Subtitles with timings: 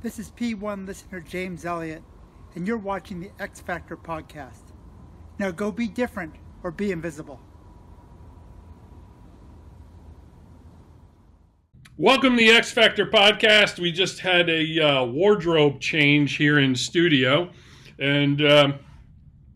[0.00, 2.04] This is P1 listener James Elliott,
[2.54, 4.70] and you're watching the X Factor podcast.
[5.40, 7.40] Now go be different or be invisible.
[11.96, 13.80] Welcome to the X Factor podcast.
[13.80, 17.50] We just had a uh, wardrobe change here in studio,
[17.98, 18.74] and um,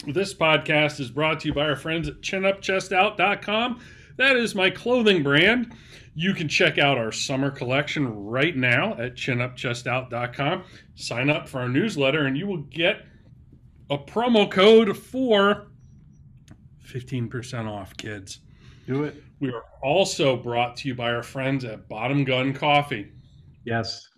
[0.08, 3.80] this podcast is brought to you by our friends at chinupchestout.com.
[4.16, 5.74] That is my clothing brand.
[6.14, 10.64] You can check out our summer collection right now at chinupchestout.com.
[10.94, 13.06] Sign up for our newsletter, and you will get
[13.90, 15.68] a promo code for
[16.86, 18.40] 15% off, kids.
[18.86, 19.22] Do it.
[19.40, 23.12] We are also brought to you by our friends at Bottom Gun Coffee.
[23.64, 24.08] Yes.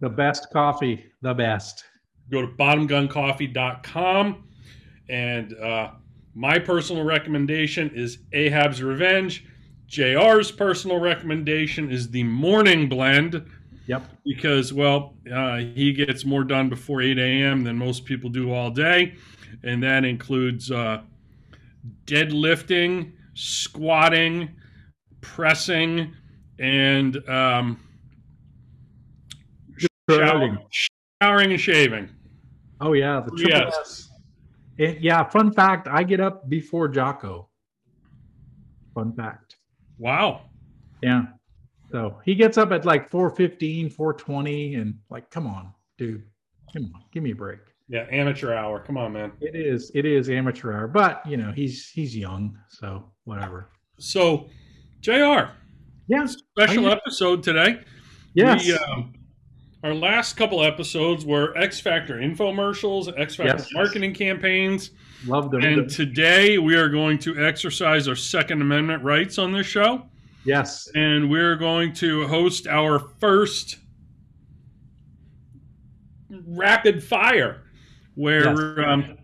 [0.00, 1.84] The best coffee, the best.
[2.30, 4.48] Go to bottomguncoffee.com.
[5.08, 5.90] And uh,
[6.34, 9.44] my personal recommendation is Ahab's Revenge.
[9.88, 13.44] JR's personal recommendation is the morning blend
[13.86, 14.02] Yep.
[14.24, 17.64] because, well, uh, he gets more done before 8 a.m.
[17.64, 19.14] than most people do all day.
[19.62, 21.02] And that includes uh,
[22.06, 24.50] deadlifting, squatting,
[25.20, 26.14] pressing,
[26.58, 27.78] and um,
[30.10, 30.58] Shouting.
[31.22, 32.08] showering and shaving.
[32.80, 33.74] Oh yeah, the triple Yes.
[33.80, 34.10] S.
[34.78, 37.48] And, yeah, fun fact, I get up before Jocko.
[38.94, 39.56] Fun fact.
[39.98, 40.42] Wow.
[41.02, 41.24] Yeah.
[41.90, 46.24] So he gets up at like 415, 420, and like, come on, dude.
[46.72, 47.60] Come on, give me a break.
[47.88, 48.80] Yeah, amateur hour.
[48.80, 49.32] Come on, man.
[49.40, 53.68] It is it is amateur hour, but you know, he's he's young, so whatever.
[53.98, 54.48] So,
[55.02, 55.50] JR,
[56.08, 56.36] Yes.
[56.50, 57.80] special episode today.
[58.32, 58.66] Yes.
[58.66, 59.12] We, um,
[59.84, 63.68] our last couple episodes were X Factor infomercials, X Factor Yes.
[63.74, 64.90] marketing campaigns,
[65.26, 65.62] Love them.
[65.62, 70.06] and today we are going to exercise our Second Amendment rights on this show,
[70.44, 70.88] yes.
[70.94, 73.76] and we're going to host our first
[76.48, 77.62] rapid fire,
[78.14, 78.86] where Yes.
[78.88, 79.18] um,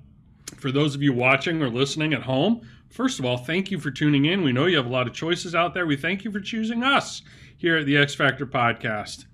[0.59, 3.91] for those of you watching or listening at home, first of all, thank you for
[3.91, 4.43] tuning in.
[4.43, 5.87] We know you have a lot of choices out there.
[5.87, 7.23] We thank you for choosing us
[7.57, 9.25] here at the X Factor Podcast.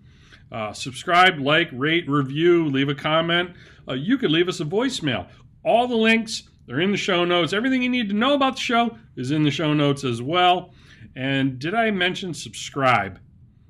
[0.53, 3.51] Uh, subscribe, like, rate, review, leave a comment.
[3.89, 5.29] Uh, you could leave us a voicemail.
[5.65, 7.53] All the links are in the show notes.
[7.53, 10.73] Everything you need to know about the show is in the show notes as well.
[11.17, 13.19] And did I mention subscribe?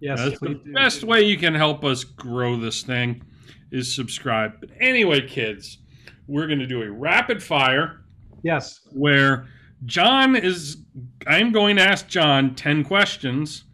[0.00, 0.19] Yes.
[0.19, 0.72] That's the do.
[0.72, 3.22] best way you can help us grow this thing
[3.70, 4.60] is subscribe.
[4.60, 5.78] But anyway, kids,
[6.26, 8.03] we're going to do a rapid fire
[8.42, 8.81] Yes.
[8.92, 9.47] where
[9.86, 10.78] John is.
[11.26, 13.65] I'm going to ask John 10 questions,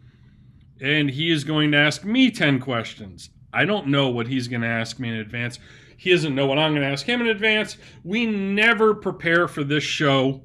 [0.83, 3.29] and he is going to ask me 10 questions.
[3.53, 5.57] I don't know what he's going to ask me in advance.
[5.97, 7.77] He doesn't know what I'm going to ask him in advance.
[8.03, 10.43] We never prepare for this show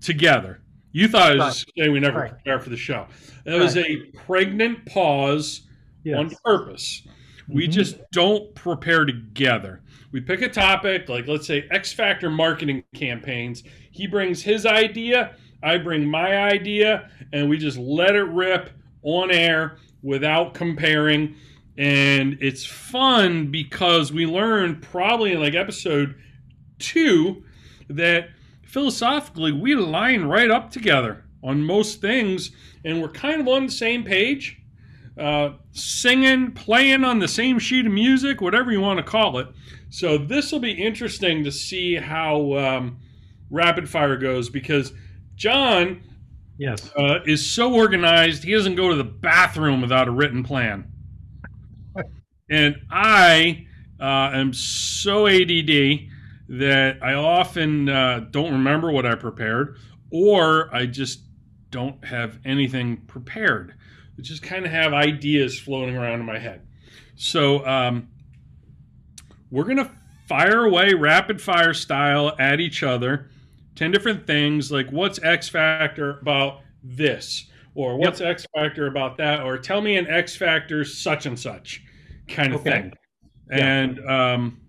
[0.00, 0.62] together.
[0.92, 2.30] You thought it was say we never Right.
[2.30, 3.06] prepare for the show.
[3.44, 3.96] That was a
[4.26, 5.66] pregnant pause
[6.16, 7.06] on purpose.
[7.48, 7.72] We Mhm.
[7.72, 9.82] just don't prepare together.
[10.12, 13.62] We pick a topic, like let's say X Factor marketing campaigns.
[13.90, 18.70] He brings his idea, I bring my idea, and we just let it rip
[19.02, 21.34] on air without comparing.
[21.76, 26.16] And it's fun because we learned probably in like episode
[26.78, 27.44] two
[27.88, 28.30] that
[28.64, 32.50] philosophically we line right up together on most things
[32.84, 34.60] and we're kind of on the same page
[35.18, 39.48] uh, singing, playing on the same sheet of music, whatever you want to call it.
[39.90, 42.98] So this will be interesting to see how um,
[43.50, 44.92] rapid fire goes because
[45.38, 46.02] John
[46.58, 46.90] Yes.
[46.96, 50.90] uh, is so organized he doesn't go to the bathroom without a written plan,
[52.50, 53.66] and I
[54.00, 56.08] uh, am so ADD
[56.48, 59.76] that I often uh, don't remember what I prepared,
[60.10, 61.20] or I just
[61.70, 63.74] don't have anything prepared.
[64.18, 66.66] I just kind of have ideas floating around in my head.
[67.14, 68.08] So um,
[69.52, 69.90] we're gonna
[70.26, 73.30] fire away rapid fire style at each other.
[73.78, 77.48] 10 different things like what's X Factor about this?
[77.76, 79.42] Or what's X Factor about that?
[79.42, 81.84] Or tell me an X Factor such and such
[82.26, 82.70] kind of Okay.
[82.70, 82.92] thing.
[83.50, 83.56] Yeah.
[83.66, 84.60] And um,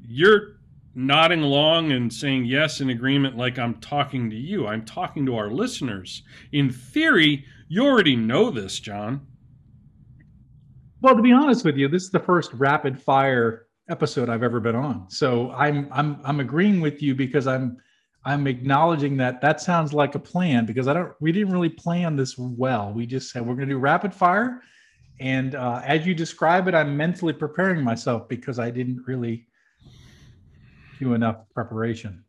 [0.00, 0.56] you're
[0.94, 4.66] nodding along and saying yes in agreement like I'm talking to you.
[4.66, 6.22] I'm talking to our listeners.
[6.52, 9.26] In theory, you already know this, John.
[11.02, 14.60] Well, to be honest with you, this is the first rapid fire episode I've ever
[14.60, 15.08] been on.
[15.08, 17.76] So I'm I'm I'm agreeing with you because I'm
[18.24, 22.16] I'm acknowledging that that sounds like a plan because I don't we didn't really plan
[22.16, 22.92] this well.
[22.92, 24.62] We just said we're going to do rapid fire
[25.20, 29.46] and uh, as you describe it, I'm mentally preparing myself because I didn't really
[30.98, 32.24] do enough preparation.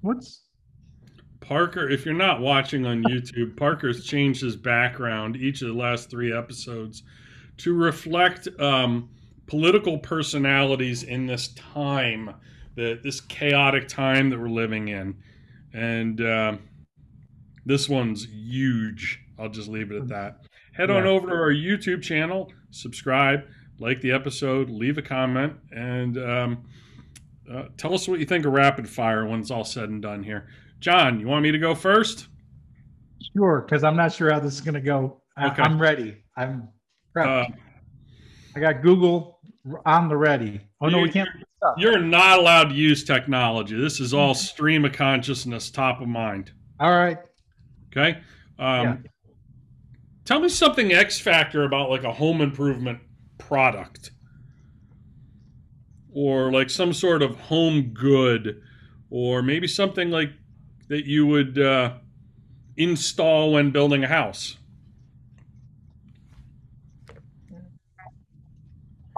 [0.00, 0.42] What's
[1.40, 6.10] Parker, if you're not watching on YouTube, Parker's changed his background each of the last
[6.10, 7.04] three episodes
[7.58, 9.10] to reflect um,
[9.46, 12.34] political personalities in this time,
[12.74, 15.16] the, this chaotic time that we're living in.
[15.72, 16.56] And uh,
[17.66, 19.20] this one's huge.
[19.38, 20.46] I'll just leave it at that.
[20.72, 23.44] Head on over to our YouTube channel, subscribe,
[23.80, 26.64] like the episode, leave a comment, and um,
[27.52, 30.22] uh, tell us what you think of rapid fire when it's all said and done
[30.22, 30.48] here.
[30.80, 32.28] John, you want me to go first?
[33.36, 35.20] Sure, because I'm not sure how this is going to go.
[35.36, 35.62] I, Okay.
[35.62, 36.16] I'm ready.
[36.36, 36.68] I'm
[37.26, 37.46] Uh.
[38.56, 39.38] I got Google
[39.84, 40.60] on the ready.
[40.80, 41.28] Oh no, we can't.
[41.76, 43.78] You're not allowed to use technology.
[43.78, 46.52] This is all stream of consciousness, top of mind.
[46.78, 47.18] All right.
[47.90, 48.18] Okay.
[48.58, 48.96] Um, Yeah.
[50.24, 53.00] Tell me something X factor about like a home improvement
[53.38, 54.10] product
[56.12, 58.60] or like some sort of home good
[59.08, 60.30] or maybe something like
[60.88, 61.94] that you would uh,
[62.76, 64.57] install when building a house.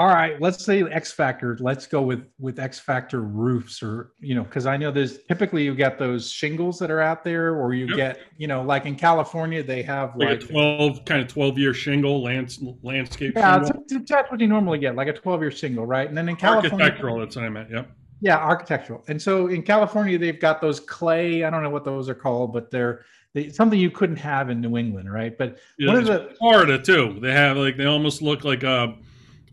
[0.00, 1.58] All right, let's say X Factor.
[1.60, 5.62] Let's go with with X Factor roofs, or you know, because I know there's typically
[5.62, 7.96] you get those shingles that are out there, or you Yep.
[7.98, 11.58] get you know, like in California they have Like, like, a 12 kind of 12
[11.58, 13.68] year shingle lands, landscape yeah, shingle.
[13.82, 16.08] it's, it's- that's what you normally get, like a 12 year shingle, right?
[16.08, 17.70] And then in California, Architectural, that's what I meant.
[17.70, 17.90] Yep.
[18.22, 19.04] yeah, architectural.
[19.08, 21.44] And so in California they've got those clay.
[21.44, 23.04] I don't know what those are called, but they're
[23.34, 25.36] they, something you couldn't have in New England, right?
[25.36, 27.18] But Yeah, one of the Florida too.
[27.20, 28.94] They have like they almost look like a,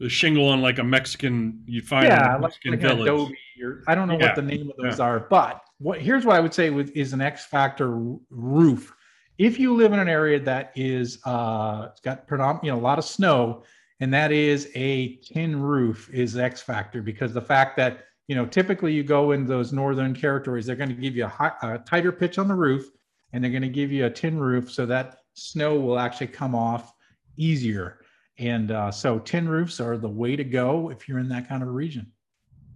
[0.02, 2.88] a shingle on like a Mexican you'd find in yeah, a like, Mexican like an
[2.88, 3.08] village.
[3.08, 6.26] Adobe or I don't know Yeah, what the name of those are, but what here's
[6.26, 7.92] what I would say with is an X factor
[8.30, 8.94] roof.
[9.38, 12.82] If you live in an area that is uh it's got predominant, you know, a
[12.82, 13.64] lot of snow,
[14.00, 18.46] and that is a tin roof is X factor because the fact that you know
[18.46, 21.80] typically you go in those northern territories, they're going to give you a, high, a
[21.80, 22.86] tighter pitch on the roof,
[23.34, 26.56] and they're going to give you a tin roof so that snow will actually come
[26.56, 26.94] off
[27.38, 27.97] easier.
[28.39, 31.63] And uh, so tin roofs are the way to go if you're in that kind
[31.63, 32.12] of a region.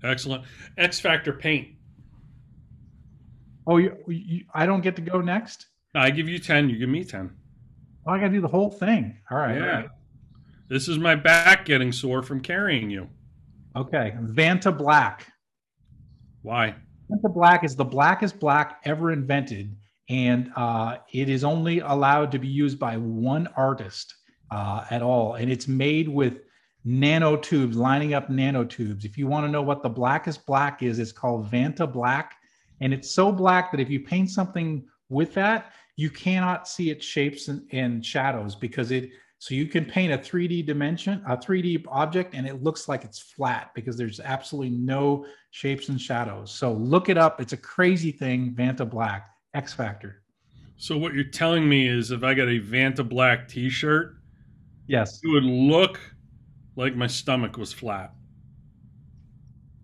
[0.04, 0.44] Excellent.
[0.78, 1.69] X Factor paint.
[3.68, 5.68] Oh, you, you, I don't get to go next.
[5.94, 7.30] I give you 10, you give me 10.
[8.08, 9.18] Oh, I got to do the whole thing.
[9.30, 9.56] All right.
[9.56, 9.66] yeah.
[9.66, 9.90] right.
[10.68, 13.08] This is my back getting sore from carrying you.
[13.75, 14.16] Okay.
[14.22, 15.22] Vantablack.
[16.42, 16.75] Why?
[17.12, 19.75] Vantablack is the blackest black ever invented,
[20.10, 24.16] and uh, it is only allowed to be used by one artist
[24.51, 25.36] uh, at all.
[25.36, 26.42] And it's made with
[26.86, 29.06] nanotubes, lining up nanotubes.
[29.06, 32.30] If you want to know what the blackest black is, it's called Vantablack.
[32.81, 37.06] And it's so black that if you paint something with that, you cannot see its
[37.06, 39.12] shapes and, and shadows because it
[39.42, 43.18] so you can paint a 3D dimension, a 3D object, and it looks like it's
[43.18, 46.51] flat because there's absolutely no shapes and shadows.
[46.51, 47.42] So look it up.
[47.42, 49.24] It's a crazy thing, Vantablack,
[49.56, 50.21] X Factor.
[50.77, 54.21] So what you're telling me is if I got a Vantablack t-shirt,
[54.92, 56.02] Yes, it would look
[56.76, 58.12] like my stomach was flat.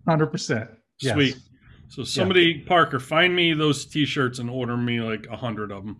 [0.06, 0.68] 100%.
[1.00, 1.14] Yes.
[1.14, 1.36] Sweet.
[1.88, 5.96] So somebody, Parker, find me those t-shirts and order me like a hundred of them.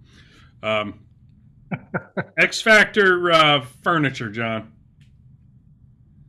[0.62, 1.00] Um,
[2.38, 4.72] X Factor uh, furniture, John.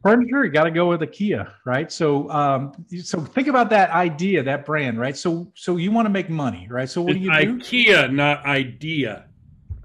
[0.02, 1.92] Furniture, you got to go with IKEA, right?
[1.92, 5.18] So, um, so think about that idea, that brand, right?
[5.18, 6.90] So, so you want to make money, right?
[6.90, 7.58] So, what do you do?
[7.58, 9.25] IKEA, not idea.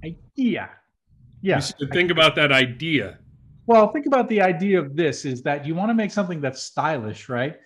[0.05, 0.69] IKEA.
[1.45, 1.61] You Yeah.
[1.61, 3.19] should think about that idea.
[3.67, 6.63] Well, think about the idea of this is that you want to make something that's
[6.63, 7.57] stylish, right?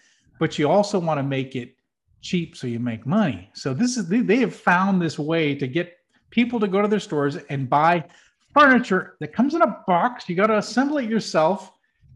[0.41, 1.77] But you also want to make it
[2.21, 3.51] cheap so you make money.
[3.55, 5.97] So this is they, they have found this way to get
[6.31, 8.05] people to go to their stores and buy
[8.53, 10.29] furniture that comes in a box.
[10.29, 11.71] You got to assemble it yourself.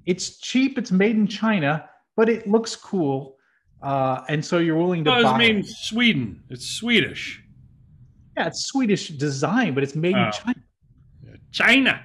[0.05, 0.79] It's cheap.
[0.79, 3.37] It's made in China, but it looks cool,
[3.83, 5.39] uh, and so you're willing to No, it's buy.
[5.39, 5.63] made in.
[5.65, 6.43] Sweden.
[6.51, 7.41] It's Swedish.
[8.37, 10.27] Yeah, it's Swedish design, but it's made Oh.
[10.27, 10.59] in China.
[11.53, 12.03] China.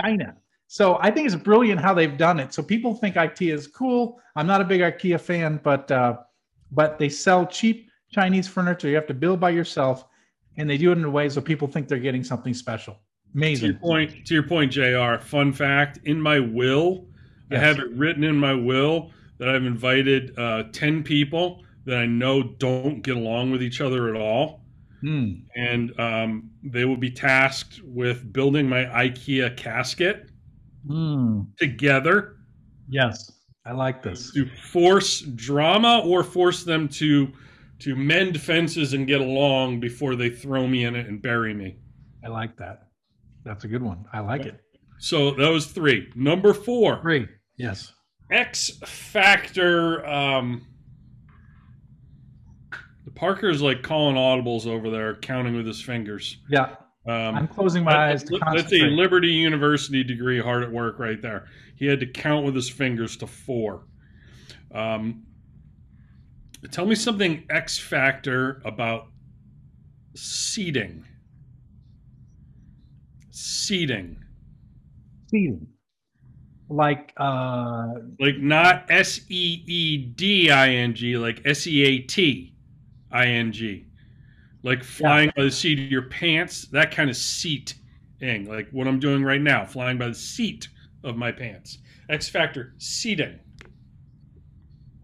[0.00, 0.36] China.
[0.66, 2.52] So I think it's brilliant how they've done it.
[2.52, 4.20] So people think IKEA is cool.
[4.36, 6.18] I'm not a big IKEA fan, but uh,
[6.72, 8.88] but they sell cheap Chinese furniture.
[8.88, 10.04] You have to build by yourself,
[10.56, 12.98] and they do it in a way so people think they're getting something special.
[13.34, 13.60] Amazing.
[13.60, 14.16] To your Amazing.
[14.16, 15.24] point, to your point, Jr.
[15.24, 17.06] Fun fact: in my will,
[17.52, 22.06] I have it written in my will that I've invited uh, ten people that I
[22.06, 24.63] know don't get along with each other at all,
[25.04, 25.32] Hmm.
[25.54, 30.30] and um, they will be tasked with building my IKEA casket
[30.86, 31.42] Hmm.
[31.58, 32.36] together
[32.88, 33.30] Yes,
[33.66, 34.32] I like this.
[34.32, 37.32] to force drama or force them to
[37.80, 41.76] to mend fences and get along before they throw me in it and bury me.
[42.24, 42.88] I like that.
[43.44, 44.04] That's a good one.
[44.12, 44.60] I like it.
[44.98, 46.08] So those three.
[46.14, 46.96] Number four.
[47.02, 47.28] Great.
[47.58, 47.92] Yes.
[48.30, 50.06] X Factor.
[50.06, 50.66] Um,
[53.14, 56.38] Parker's like calling audibles over there, counting with his fingers.
[56.48, 56.76] Yeah.
[57.06, 58.78] Um, I'm closing my eyes to That's a.
[58.78, 61.46] Liberty University degree hard at work right there.
[61.76, 63.86] He had to count with his fingers to four.
[64.74, 65.24] Um,
[66.70, 69.08] tell me something X factor about
[70.16, 71.04] seating.
[73.30, 74.16] Seating.
[75.30, 75.66] Seating.
[76.70, 81.98] Like uh Like not S E E D I N G, like S E A
[81.98, 82.53] T
[83.14, 83.86] I N G.
[84.62, 87.76] Like flying by the seat of your pants, that kind of seating.
[88.46, 90.68] Like what I'm doing right now, flying by the seat
[91.04, 91.78] of my pants.
[92.10, 93.38] X Factor, seating.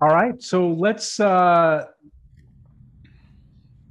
[0.03, 0.43] all right.
[0.43, 1.87] So let's uh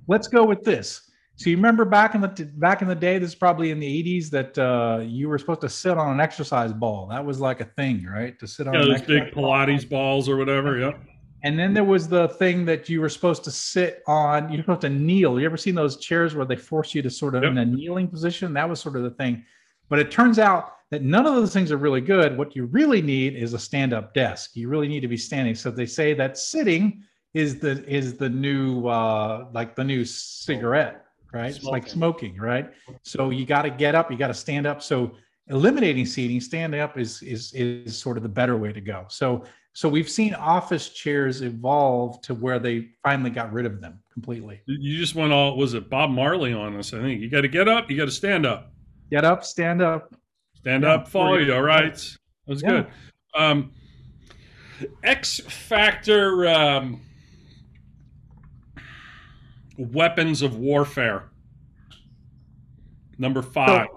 [0.08, 1.10] let's go with this.
[1.36, 4.04] So you remember back in the back in the day, this is probably in the
[4.04, 7.08] 80s that uh you were supposed to sit on an exercise ball.
[7.08, 8.38] That was like a thing, right?
[8.40, 9.54] To sit on Yeah, those big exercise ball.
[9.54, 10.78] Pilates balls or whatever.
[10.78, 11.00] Yep.
[11.44, 14.52] And then there was the thing that you were supposed to sit on.
[14.52, 15.40] You're supposed to kneel.
[15.40, 17.52] You ever seen those chairs where they force you to sort of Yep.
[17.52, 18.54] in a kneeling position?
[18.54, 19.46] That was sort of the thing.
[19.88, 22.38] But it turns out that none of those things are really good.
[22.38, 24.56] What you really need is a stand-up desk.
[24.56, 25.56] You really need to be standing.
[25.56, 27.04] So they say that sitting
[27.34, 31.56] is the is the new uh like the new cigarette, right?
[31.56, 32.72] It's like smoking, right?
[33.04, 34.82] So you got to get up, you got to stand up.
[34.82, 35.16] So
[35.48, 39.06] eliminating seating, standing up is is is sort of the better way to go.
[39.10, 44.00] So so we've seen office chairs evolve to where they finally got rid of them
[44.12, 44.62] completely.
[44.66, 47.22] You just went all was it Bob Marley on us, I think.
[47.22, 48.74] You gotta get up, you gotta stand up.
[49.12, 50.14] Get up, stand up.
[50.56, 51.94] Stand Yeah, up, follow you, all right.
[51.96, 52.70] That was Yeah.
[52.70, 52.88] good.
[53.36, 53.72] Um
[55.04, 57.02] X Factor um
[59.78, 61.30] weapons of warfare.
[63.18, 63.88] Number five.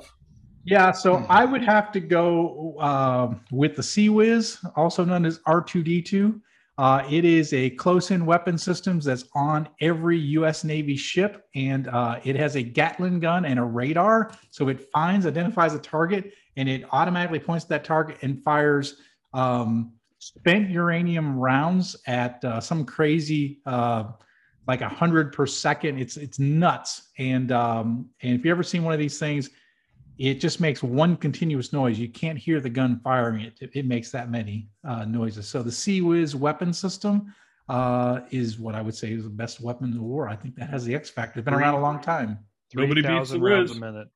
[0.65, 5.39] Yeah, so I would have to go um, with the Sea Whiz, also known as
[5.41, 6.41] R2D2.
[6.79, 10.65] Uh, it is a close-in weapon systems that's on every U.S.
[10.65, 14.33] Navy ship, and uh, it has a Gatling gun and a radar.
[14.51, 18.97] So it finds, identifies a target, and it automatically points to that target and fires
[19.35, 24.05] um, spent uranium rounds at uh, some crazy, uh,
[24.67, 25.99] like a hundred per second.
[25.99, 27.11] It's it's nuts.
[27.19, 29.51] And um, and if you ever seen one of these things,
[30.19, 31.99] it just makes one continuous noise.
[31.99, 33.55] You can't hear the gun firing it.
[33.61, 35.49] It, it makes that many uh, noises.
[35.49, 37.35] So the Sea Whiz weapon system
[37.69, 40.29] uh, is what I would say is the best weapon in the war.
[40.29, 41.41] I think that has the X factor.
[41.41, 42.39] It's been around a long time.
[42.75, 43.77] Nobody beats the 3,000 rounds Wiz.
[43.77, 44.09] a minute.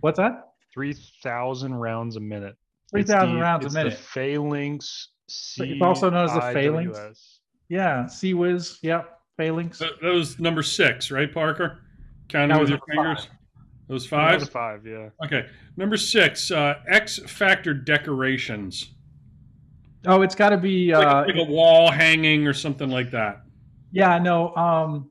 [0.00, 0.48] What's that?
[0.74, 2.56] 3,000 rounds a minute.
[2.90, 3.90] Three It's thousand the- rounds a it's minute.
[3.92, 5.72] The Phalanx C.
[5.72, 6.98] It's also known as the Phalanx.
[6.98, 7.38] IWS.
[7.68, 8.78] Yeah, Sea Whiz.
[8.82, 9.78] Yep, phalanx.
[9.78, 11.80] That, that was number six, right, Parker?
[12.28, 13.28] Counting with your number fingers.
[13.88, 14.40] That was That five.
[14.40, 15.08] was five, yeah.
[15.24, 15.46] Okay,
[15.76, 16.50] number six.
[16.50, 18.94] Uh, X Factor decorations,
[20.06, 20.92] Oh, it's got to be.
[20.94, 23.42] like, Uh, like a wall hanging or something like that.
[23.92, 24.54] yeah, no.
[24.56, 25.10] Um,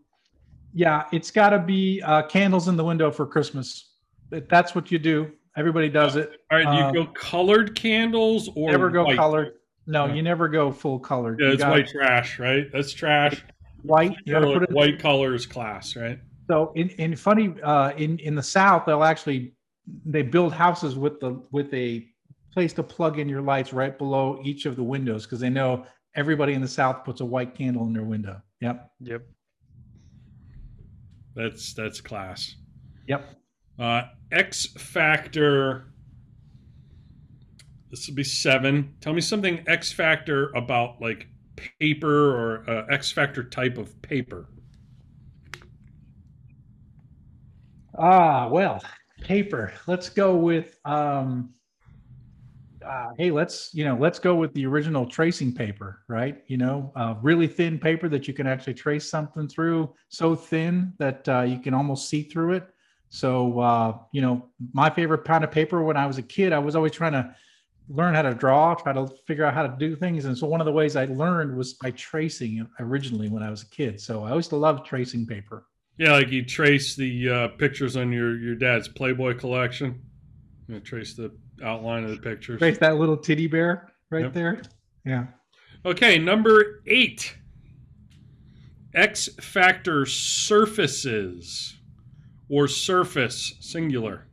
[0.74, 3.94] yeah, it's got to be uh, candles in the window for Christmas.
[4.30, 5.32] That's what you do.
[5.58, 6.32] Everybody does it.
[6.50, 9.18] All right, do you Uh, go colored candles or never go white?
[9.18, 9.54] colored.
[9.88, 10.14] No, Yeah.
[10.14, 11.40] you never go full colored.
[11.40, 12.72] Yeah, You it's got white trash, right?
[12.72, 13.44] That's trash.
[13.84, 14.16] White.
[14.26, 16.20] You gotta Or put it white colors class, right?
[16.52, 19.54] So in, in funny uh, in in the South, they'll actually
[20.06, 22.06] they build houses with the with a
[22.52, 25.86] place to plug in your lights right below each of the windows because they know
[26.14, 28.42] everybody in the South puts a white candle in their window.
[28.60, 28.92] Yep.
[29.00, 29.22] Yep.
[31.38, 32.54] That's that's class.
[33.08, 33.34] Yep.
[33.80, 34.02] Uh,
[34.34, 35.94] X Factor.
[37.92, 38.96] This would be seven.
[39.00, 41.28] Tell me something X Factor about like
[41.80, 44.50] paper or uh, X Factor type of paper.
[47.98, 48.82] Ah, well,
[49.22, 49.74] paper.
[49.88, 51.54] Let's go with um
[52.86, 56.42] uh, hey, let's you know, let's go with the original tracing paper, right?
[56.48, 60.94] You know, uh, really thin paper that you can actually trace something through, so thin
[60.98, 62.68] that uh, you can almost see through it.
[63.10, 66.60] So, uh, you know, my favorite kind of paper when I was a kid, I
[66.60, 67.36] was always trying to
[67.90, 70.26] learn how to draw, try to figure out how to do things.
[70.26, 73.64] And so, one of the ways I learned was by tracing originally when I was
[73.64, 74.00] a kid.
[74.02, 75.68] So, I always loved tracing paper.
[75.98, 80.02] Yeah, like you trace the uh, pictures on your your dad's Playboy collection.
[80.68, 81.32] You know, trace the
[81.64, 82.60] outline of the pictures.
[82.60, 84.34] Trace that little titty bear right Yep.
[84.34, 84.62] there.
[85.06, 85.26] Yeah.
[85.86, 87.36] Okay, number eight.
[88.94, 91.78] X factor surfaces
[92.50, 94.28] or surface singular.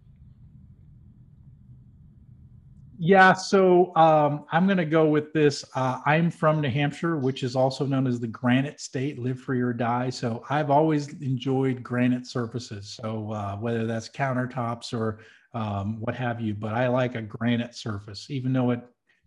[3.00, 5.64] Yeah, so um, I'm going to go with this.
[5.76, 9.60] Uh, I'm from New Hampshire, which is also known as the granite state, live free
[9.60, 10.10] or die.
[10.10, 12.98] So I've always enjoyed granite surfaces.
[13.00, 15.20] So uh, whether that's countertops or
[15.54, 18.80] um, what have you, but I like a granite surface, even though it,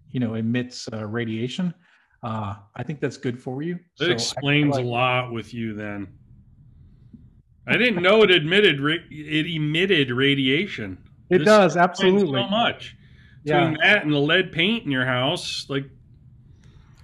[0.10, 1.74] you know, emits uh, radiation.
[2.24, 3.80] Uh, I think that's good for you.
[4.00, 6.08] That So explains like- a lot with you then.
[7.68, 10.98] I didn't know it admitted ra- it emitted radiation.
[11.30, 12.42] It This does absolutely.
[12.42, 12.98] so much.
[13.44, 13.60] Yeah.
[13.70, 15.86] Between that and the lead paint in your house, like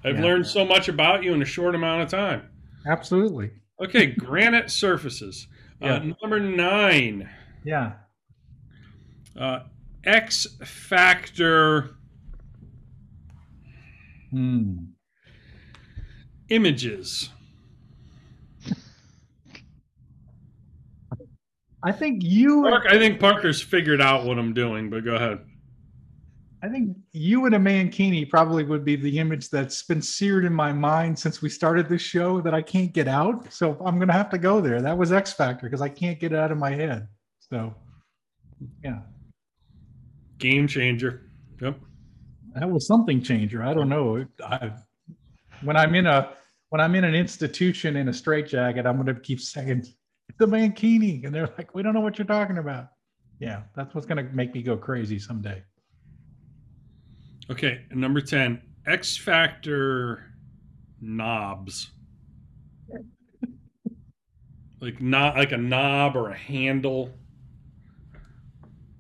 [0.04, 0.24] I've Yeah.
[0.24, 2.44] learned so much about you in a short amount of time.
[2.86, 3.52] Absolutely.
[3.84, 5.48] Okay, granite surfaces.
[5.82, 5.96] Yeah.
[5.96, 7.30] Uh, number nine,
[7.64, 7.94] Yeah.
[9.36, 9.62] uh,
[10.04, 11.96] X Factor
[14.32, 14.86] Hmm.
[16.50, 17.30] images.
[21.84, 22.64] I think you.
[22.64, 25.40] Park, I think Parker's figured out what I'm doing, but go ahead.
[26.68, 30.52] I think you and a mankini probably would be the image that's been seared in
[30.52, 33.54] my mind since we started this show that I can't get out.
[33.54, 34.82] So I'm gonna have to go there.
[34.82, 37.08] That was X Factor because I can't get it out of my head.
[37.40, 37.74] So,
[38.84, 39.00] yeah,
[40.40, 41.32] Game changer.
[41.62, 41.80] Yep.
[42.56, 43.64] that was something changer.
[43.64, 44.26] I don't know.
[44.44, 44.74] I,
[45.64, 46.34] when I'm in a
[46.68, 49.86] when I'm in an institution in a straitjacket, I'm gonna keep saying
[50.28, 52.90] it's a mankini, and they're like, "We don't know what you're talking about."
[53.40, 55.64] Yeah, that's what's gonna make me go crazy someday.
[57.50, 60.26] Okay, and number 10, X Factor
[61.02, 61.92] knobs.
[64.82, 67.10] like not like a knob or a handle.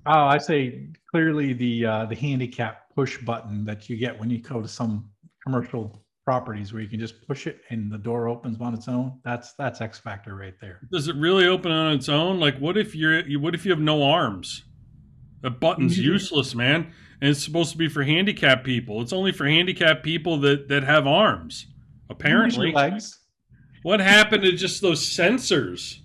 [0.06, 4.39] Oh, I say clearly the uh, the handicap push button that you get when you
[4.39, 5.10] go to some
[5.44, 9.20] commercial properties where you can just push it and the door opens on its own.
[9.24, 10.80] That's that's X Factor right there.
[10.92, 12.39] Does it really open on its own?
[12.39, 14.63] Like what if you're you- what if you have no arms?
[15.41, 16.03] That button's Mhm.
[16.03, 16.88] useless, man.
[17.22, 19.01] And it's supposed to be for handicapped people.
[19.01, 21.67] It's only for handicapped people that that have arms.
[22.10, 22.72] Apparently.
[22.72, 23.20] Legs.
[23.84, 26.00] What happened to just those sensors?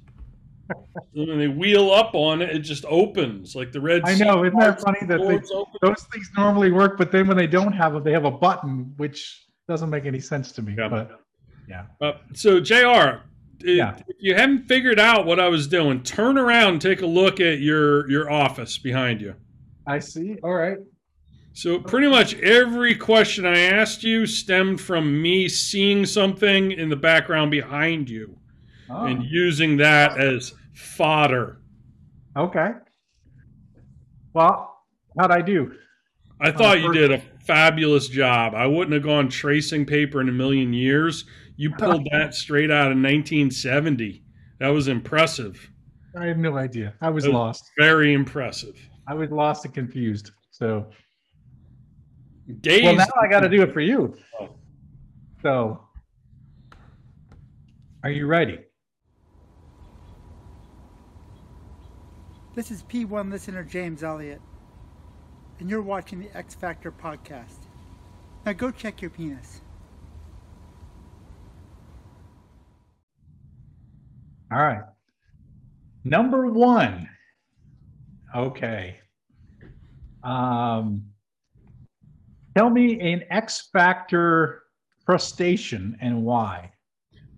[1.12, 4.01] when they wheel up on it, it just opens like the red.
[4.07, 5.39] I know, isn't that funny that they,
[5.87, 8.95] those things normally work, but then when they don't have it, they have a button,
[8.97, 10.75] which doesn't make any sense to me.
[10.79, 10.89] Yeah.
[10.89, 11.21] But
[11.69, 13.21] yeah, Uh, so Jr.
[13.64, 13.97] Yeah.
[14.09, 17.40] If you haven't figured out what I was doing, turn around and take a look
[17.40, 19.35] at your your office behind you.
[19.87, 20.37] I see.
[20.42, 20.78] All right.
[21.55, 26.96] So pretty much every question I asked you stemmed from me seeing something in the
[26.96, 28.38] background behind you
[28.88, 31.61] Oh, and using that as fodder.
[32.37, 32.70] okay.
[34.33, 34.79] Well,
[35.18, 35.75] how'd I do?
[36.40, 38.55] I thought you did a fabulous job.
[38.55, 41.25] I wouldn't have gone tracing paper in a million years.
[41.57, 44.25] You pulled that straight out of 1970.
[44.59, 45.71] That was impressive.
[46.17, 46.95] I have no idea.
[47.01, 47.71] I was was lost.
[47.79, 48.77] Very impressive.
[49.07, 50.31] I was lost and confused.
[50.51, 50.87] So
[52.61, 52.83] Days.
[52.83, 54.15] well, now I got to do it for you.
[54.41, 54.51] Oh.
[55.43, 55.81] So,
[58.05, 58.59] are you ready?
[62.55, 64.43] This is P1 listener James Elliott,
[65.59, 67.67] and you're watching the X Factor podcast.
[68.45, 69.62] Now go check your penis.
[74.53, 74.83] All right.
[76.05, 77.09] Number one.
[78.37, 78.99] Okay.
[80.23, 81.05] Um,
[82.57, 84.62] tell me an X Factor
[85.07, 86.73] crustacean and why.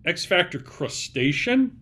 [0.05, 1.79] X Factor crustacean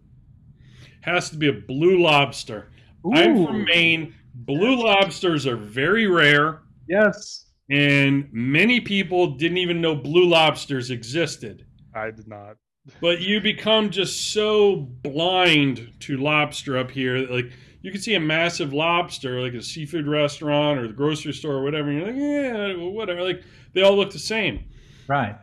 [1.02, 2.72] has to be a blue lobster.
[3.14, 4.14] I'm from Maine.
[4.36, 7.48] Blue lobsters are very rare, Yes.
[7.70, 11.66] and many people didn't even know blue lobsters existed.
[11.94, 12.56] I did not.
[13.00, 17.22] But you become just so blind to lobster up here.
[17.22, 21.34] that, Like you can see a massive lobster, like a seafood restaurant or the grocery
[21.34, 23.22] store or whatever, and you're like, yeah, whatever.
[23.22, 23.44] Like
[23.74, 24.66] they all look the same.
[25.08, 25.36] Right.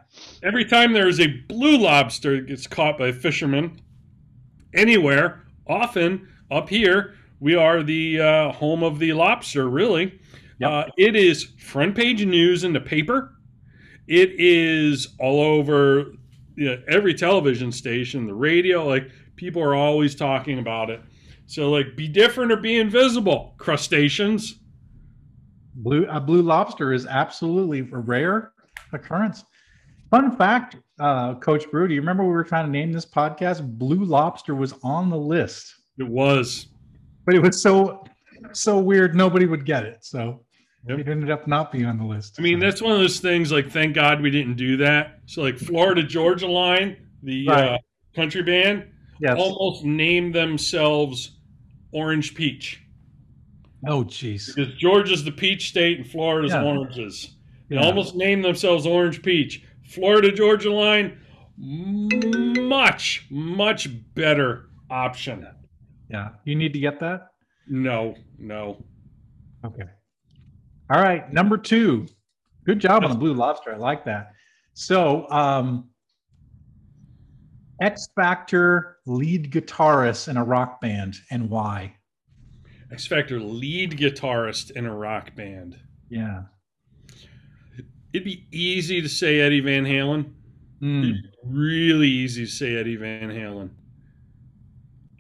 [0.43, 3.81] Every time there is a blue lobster that gets caught by a fisherman
[4.75, 10.19] anywhere, often up here, we are the uh, home of the lobster, really.
[10.59, 10.71] Yep.
[10.71, 13.35] Uh, it is front page news in the paper.
[14.07, 16.13] It is all over
[16.61, 18.87] you know, every television station, the radio.
[18.87, 21.01] Like people are always talking about it.
[21.47, 24.61] So, like, be different or be invisible, crustaceans.
[25.75, 28.53] Blue a blue lobster is absolutely a rare
[28.93, 29.45] occurrence.
[30.11, 33.67] Fun fact, uh, Coach Bru, do you remember we were trying to name this podcast?
[33.79, 36.69] Blue lobster was on the list, It was.
[37.25, 38.05] but it was so
[38.53, 40.05] so weird nobody would get it.
[40.05, 40.45] So
[40.89, 40.99] Yep.
[41.01, 42.37] it ended up not being on the list.
[42.39, 43.53] I mean, So- that's one of those things.
[43.53, 45.21] Like, thank God we didn't do that.
[45.27, 47.79] So, like, Florida Georgia Line, the uh,
[48.17, 48.87] country band,
[49.21, 49.37] yes.
[49.39, 51.39] almost named themselves
[51.93, 52.83] Orange Peach
[53.87, 54.55] Oh, jeez.
[54.55, 56.63] because Georgia's the peach state and Florida's Yeah.
[56.65, 57.37] oranges.
[57.69, 57.83] They Yeah.
[57.85, 59.63] almost named themselves Orange Peach.
[59.85, 61.19] Florida Georgia Line,
[61.59, 65.47] much much better option.
[66.09, 66.31] Yeah.
[66.45, 67.29] You need to get that.
[67.69, 68.85] No, no.
[69.65, 69.83] Okay.
[70.91, 71.33] All right.
[71.33, 72.07] Number two.
[72.65, 73.73] Good job on the blue lobster.
[73.73, 74.33] I like that.
[74.75, 75.89] So, um,
[77.81, 81.95] X Factor lead guitarist in a rock band and why?
[82.93, 85.79] X Factor lead guitarist in a rock band.
[86.09, 86.43] Yeah.
[88.13, 90.33] It'd be easy to say Eddie Van Halen.
[90.81, 91.13] Hmm.
[91.45, 93.71] Really easy to say Eddie Van Halen.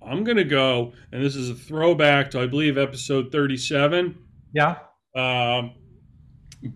[0.03, 4.19] I'm gonna go, and this is a throwback to I believe episode 37.
[4.53, 4.77] Yeah.
[5.15, 5.73] Um,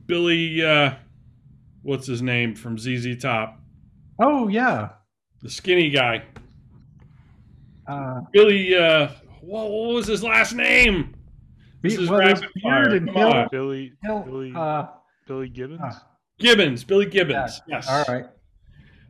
[0.07, 0.95] Billy, uh,
[1.83, 3.61] what's his name from ZZ Top?
[4.21, 4.91] Oh yeah.
[5.43, 6.25] The skinny guy.
[7.87, 9.09] Uh, Billy, uh,
[9.43, 11.15] what, what was his last name?
[11.83, 12.99] This is well, rapid fire.
[12.99, 13.49] Come Hill- on.
[13.51, 14.87] Billy Hill, Billy uh,
[15.29, 15.81] Billy Gibbons.
[15.85, 16.07] ah.
[16.39, 17.61] Gibbons, Billy Gibbons.
[17.69, 17.77] yeah.
[17.77, 17.89] Yes.
[17.89, 18.25] All right.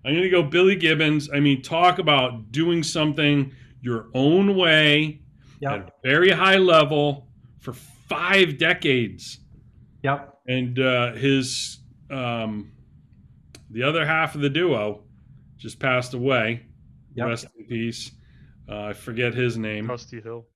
[0.05, 1.31] I'm going to go Billy Gibbons.
[1.33, 5.23] I mean, talk about doing something your own way
[5.67, 7.29] at a very high level
[7.61, 7.73] for
[8.09, 9.39] five decades.
[10.03, 10.39] Yep.
[10.47, 11.79] And uh, his,
[12.11, 12.73] um,
[13.71, 15.05] the other half of the duo
[15.57, 16.67] just passed away.
[17.15, 17.27] Yep.
[17.27, 18.11] Rest in peace.
[18.69, 19.87] Uh, I forget his name.
[19.87, 20.47] Dusty Hill.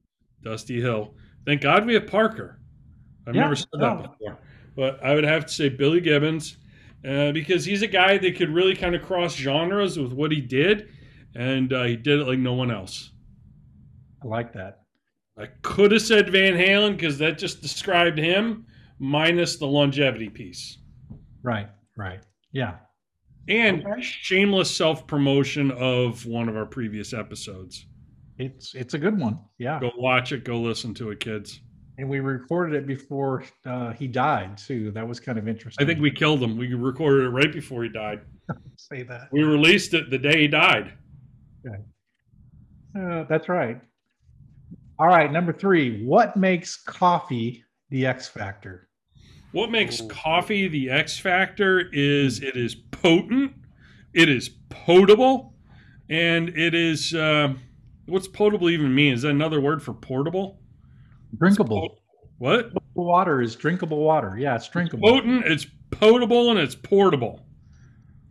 [0.43, 1.15] Dusty Hill.
[1.47, 2.61] Thank God we have Parker.
[3.27, 4.39] I've Yeah, never said that before.
[4.77, 6.57] But I would have to say Billy Gibbons
[7.07, 10.41] uh, because he's a guy that could really kind of cross genres with what he
[10.41, 10.89] did,
[11.35, 13.13] and uh, he did it like no one else.
[14.23, 14.83] I like that.
[15.39, 18.67] I could have said Van Halen because that just described him,
[18.99, 20.79] minus the longevity piece.
[21.43, 21.69] Right.
[21.97, 22.21] Right.
[22.53, 22.77] Yeah.
[23.49, 24.01] And Okay.
[24.03, 27.87] shameless self promotion of one of our previous episodes.
[28.39, 29.39] It's it's a good one.
[29.59, 29.81] Yeah.
[29.81, 31.61] Go watch it, go listen to it, kids.
[31.99, 34.93] And we recorded it before uh, he died too.
[34.93, 35.85] That was kind of interesting.
[35.85, 36.57] I think we killed him.
[36.57, 38.21] We recorded it right before he died.
[38.77, 39.29] say that.
[39.33, 40.93] We released it the day he died.
[42.99, 43.81] Uh, that's right.
[45.01, 46.05] All right, number three.
[46.05, 48.89] What makes coffee the X factor?
[49.53, 50.09] What makes Ooh.
[50.09, 53.53] coffee the X factor is it is potent,
[54.13, 55.55] it is potable,
[56.11, 57.55] and it is uh,
[58.07, 59.15] what's potable even mean?
[59.15, 60.61] Is that another word for portable?
[61.39, 62.01] Drinkable.
[62.39, 62.73] What?
[62.95, 64.37] Water is drinkable water.
[64.39, 65.09] Yeah, it's drinkable.
[65.09, 67.47] Potent, it's potable, and it's portable.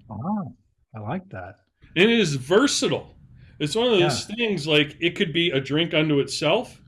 [0.10, 0.54] Oh,
[0.96, 1.56] I like that.
[1.96, 3.17] And it is versatile.
[3.60, 6.80] It's one of those things like it could be a drink unto itself.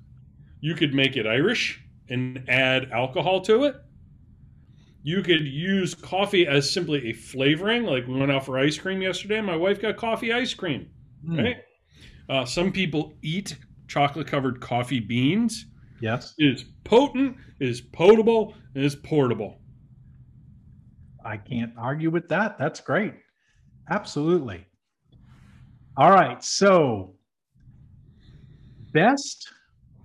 [0.62, 3.76] You could make it Irish and add alcohol to it.
[5.02, 7.84] You could use coffee as simply a flavoring.
[7.84, 9.42] Like we went out for ice cream yesterday.
[9.42, 10.90] My wife got coffee ice cream.
[11.26, 11.58] Mm, Right?
[12.28, 15.66] Uh, some people eat chocolate covered coffee beans.
[16.02, 19.60] Yes, It is potent, it is potable, and it is portable.
[21.26, 22.58] I can't argue with that.
[22.58, 23.14] That's great.
[23.90, 24.66] Absolutely.
[25.98, 27.16] All right, so
[28.94, 29.50] best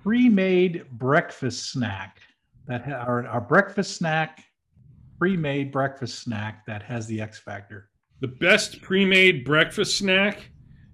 [0.02, 2.18] pre-made breakfast snack
[2.66, 4.44] that ha- our, our breakfast snack,
[5.18, 7.90] pre-made breakfast snack that has the X factor.
[8.20, 10.50] The best pre made breakfast snack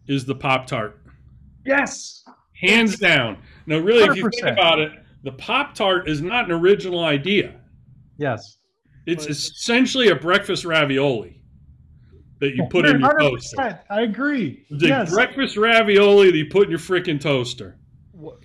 [0.06, 1.00] is the Pop Tart.
[1.64, 2.24] Yes.
[2.60, 3.38] hands down.
[3.66, 7.60] Now, really, if you think about it, the Pop Tart is not an original idea.
[8.18, 8.58] Yes.
[9.06, 11.39] It's But- essentially a breakfast ravioli
[12.40, 13.80] that you oh, put in your toaster.
[13.90, 14.64] I agree.
[14.70, 15.12] It's a Yes.
[15.12, 17.76] breakfast ravioli that you put in your freaking toaster.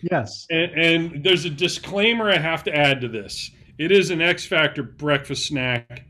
[0.02, 0.46] Yes.
[0.50, 3.52] And, and there's a disclaimer I have to add to this.
[3.78, 6.06] It is an X Factor breakfast snack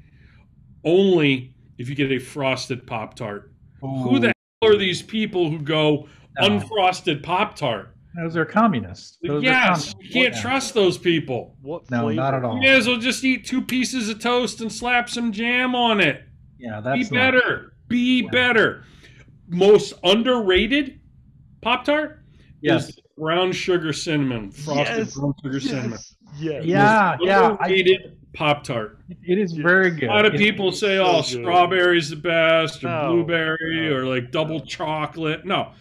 [0.84, 3.52] only if you get a frosted Pop Tart.
[3.82, 4.32] Who the oh.
[4.62, 6.08] hell are these people who go
[6.40, 6.48] No.
[6.50, 7.96] unfrosted Pop Tart?
[8.16, 9.18] Those are communists.
[9.22, 9.96] Those are Yes, communists.
[10.00, 10.42] you can't Yeah.
[10.42, 11.58] trust those people.
[11.62, 12.22] What No, flavor?
[12.22, 12.56] not at all.
[12.56, 16.00] You may as well just eat two pieces of toast and slap some jam on
[16.00, 16.24] it.
[16.58, 17.74] Yeah, Be that's not- better.
[17.88, 18.30] Be Yeah.
[18.32, 18.84] better.
[19.48, 21.00] Most underrated
[21.62, 22.24] Pop Tart
[22.62, 22.90] Yes.
[22.90, 25.92] is brown sugar cinnamon, frosted Yes, brown sugar cinnamon.
[25.92, 26.16] Yes.
[26.40, 26.66] Yes.
[26.66, 27.42] Yeah, yeah.
[27.42, 29.00] I, Underrated Pop Tart.
[29.24, 30.10] it is very good.
[30.10, 31.26] A lot of It- people say, so "Oh, good.
[31.26, 33.96] strawberry's the best," or No, blueberry, no.
[33.96, 35.46] or like double chocolate.
[35.46, 35.72] No,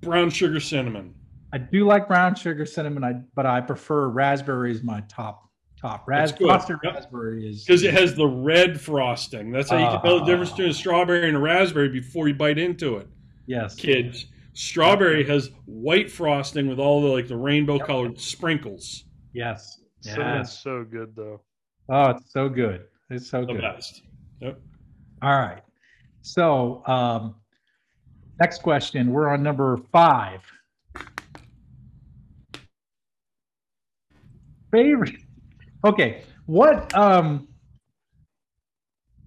[0.00, 1.14] brown sugar cinnamon.
[1.52, 5.49] I do like brown sugar cinnamon, I, but I prefer raspberry is my top
[5.80, 6.06] top.
[6.06, 6.94] Ras- frosted Yep.
[6.94, 9.50] raspberry is Because it has the red frosting.
[9.50, 10.54] That's how you can tell the difference Ah.
[10.56, 13.08] between a strawberry and a raspberry before you bite into it.
[13.46, 13.74] yes.
[13.74, 14.26] kids.
[14.52, 19.04] Strawberry has white frosting with all the like the rainbow colored sprinkles.
[19.32, 19.80] Yes.
[20.00, 20.62] Cinnamon's Yes.
[20.62, 21.40] so good though.
[21.88, 22.84] Oh, it's so good.
[23.10, 23.60] It's so The good.
[23.62, 24.02] best.
[24.40, 24.60] Yep.
[25.22, 25.62] All right.
[26.22, 27.34] So, um,
[28.40, 29.10] next question.
[29.12, 30.40] We're on number five.
[34.70, 35.16] Favorite.
[35.84, 36.22] Okay.
[36.46, 37.48] What um,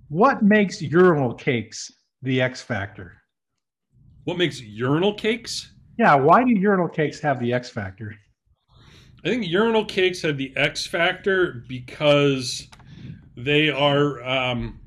[0.09, 3.13] what makes urinal cakes the X factor?
[4.25, 5.73] What makes urinal cakes?
[5.97, 6.15] Yeah.
[6.15, 8.15] Why do urinal cakes have the X factor?
[9.25, 12.67] I think urinal cakes have the X factor because
[13.37, 14.79] they are um,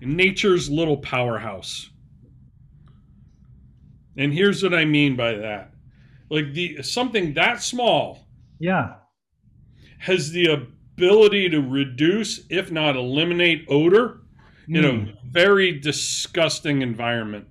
[0.00, 1.90] nature's little powerhouse.
[4.16, 5.72] And here's what I mean by that.
[6.30, 8.26] Like the something that small
[8.58, 8.94] Yeah.
[9.98, 10.68] has the
[11.04, 14.20] ability to reduce, if not eliminate, odor
[14.68, 15.12] in Mm.
[15.12, 17.46] a very disgusting environment.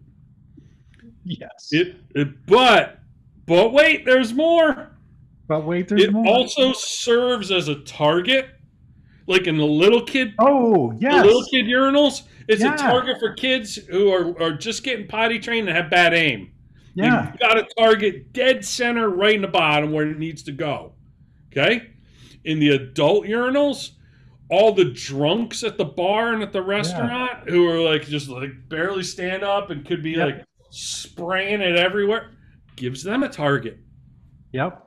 [1.23, 1.69] Yes.
[1.71, 2.99] It, it but
[3.45, 4.91] but wait, there's more.
[5.47, 6.25] but wait, there's It more.
[6.25, 8.47] It also serves as a target,
[9.27, 11.25] like in the little kid oh, yes.
[11.25, 12.23] little kid urinals.
[12.47, 12.75] It's Yeah.
[12.75, 16.51] a target for kids who are, are just getting potty trained and have bad aim.
[16.95, 17.31] yeah.
[17.31, 20.93] You've got to target dead center right in the bottom where it needs to go.
[21.51, 21.89] Okay?
[22.45, 23.91] In the adult urinals,
[24.49, 28.49] all the drunks at the bar and at the restaurant who are like just like
[28.69, 30.25] barely stand up and could be Yeah.
[30.25, 32.31] like spraying it everywhere
[32.75, 33.77] gives them a target.
[34.53, 34.85] Yep.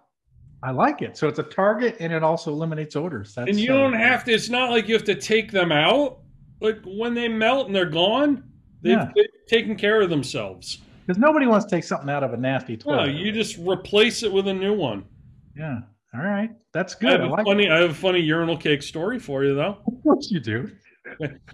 [0.62, 1.16] I like it.
[1.16, 3.34] So it's a target and it also eliminates odors.
[3.34, 5.70] That's, and you uh, don't have to, it's not like you have to take them
[5.72, 6.20] out.
[6.60, 8.44] Like when they melt and they're gone,
[8.80, 9.10] they've, Yeah.
[9.14, 10.78] they've taken care of themselves.
[11.06, 13.16] Because nobody wants to take something out of a nasty toilet No, toilet.
[13.20, 15.04] you just replace it with a new one.
[15.56, 15.80] Yeah.
[16.14, 16.50] All right.
[16.72, 17.20] That's I good.
[17.20, 19.78] have, I, like funny, I have a funny urinal cake story for you, though.
[19.86, 20.70] Of course you do.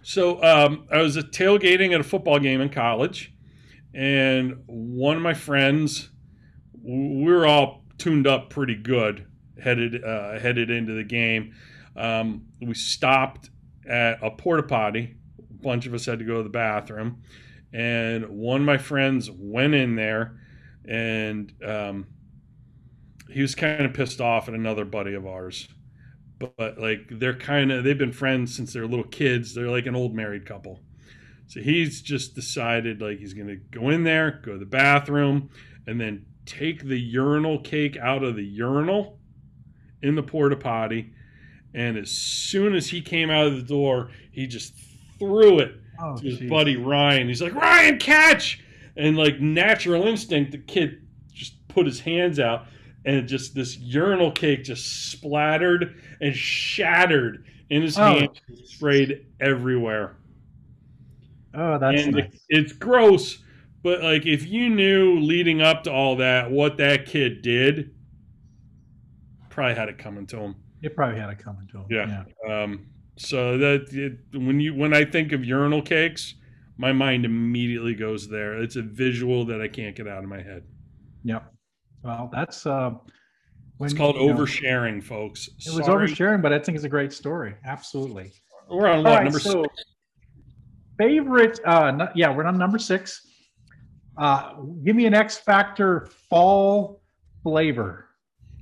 [0.02, 3.34] So um, I was at tailgating at a football game in college,
[3.92, 6.10] and one of my friends,
[6.80, 9.26] we were all tuned up pretty good,
[9.60, 11.54] headed uh, headed into the game.
[11.96, 13.50] Um, we stopped
[13.88, 15.16] at a porta potty.
[15.38, 17.22] A bunch of us had to go to the bathroom,
[17.72, 20.38] and one of my friends went in there,
[20.86, 22.06] and um,
[23.30, 25.68] he was kind of pissed off at another buddy of ours
[26.38, 29.54] but like they're kind of they've been friends since they're little kids.
[29.54, 30.80] They're like an old married couple.
[31.48, 35.50] So he's just decided like he's gonna go in there, go to the bathroom,
[35.86, 39.18] and then take the urinal cake out of the urinal
[40.02, 41.12] in the porta potty.
[41.74, 44.74] And as soon as he came out of the door, he just
[45.18, 46.48] threw it Oh, to his geez.
[46.48, 47.26] buddy Ryan.
[47.26, 48.62] He's like, Ryan, catch!
[48.96, 52.66] And like natural instinct, the kid just put his hands out,
[53.08, 58.02] and just this urinal cake just splattered and shattered in his Oh.
[58.04, 60.16] hand, sprayed everywhere.
[61.54, 62.44] Oh, that's and nice.
[62.48, 63.42] it's gross,
[63.82, 67.90] but like if you knew leading up to all that what that kid did,
[69.48, 70.54] probably had it coming to him.
[70.80, 71.86] You probably had it coming to him.
[71.90, 72.24] Yeah.
[72.62, 76.34] Um, so that it, when you when I think of urinal cakes,
[76.76, 78.60] my mind immediately goes there.
[78.60, 80.64] It's a visual that I can't get out of my head.
[81.24, 81.54] Yep.
[82.02, 82.90] Well, that's uh
[83.78, 85.48] when, It's called you know, oversharing, folks.
[85.48, 86.08] It was Sorry.
[86.08, 87.54] oversharing, but I think it's a great story.
[87.64, 88.32] Absolutely.
[88.68, 89.84] We're on what right, number so six?
[90.98, 93.26] favorite uh no- yeah, we're on number 6.
[94.16, 97.02] Uh give me an X Factor fall
[97.42, 98.06] flavor.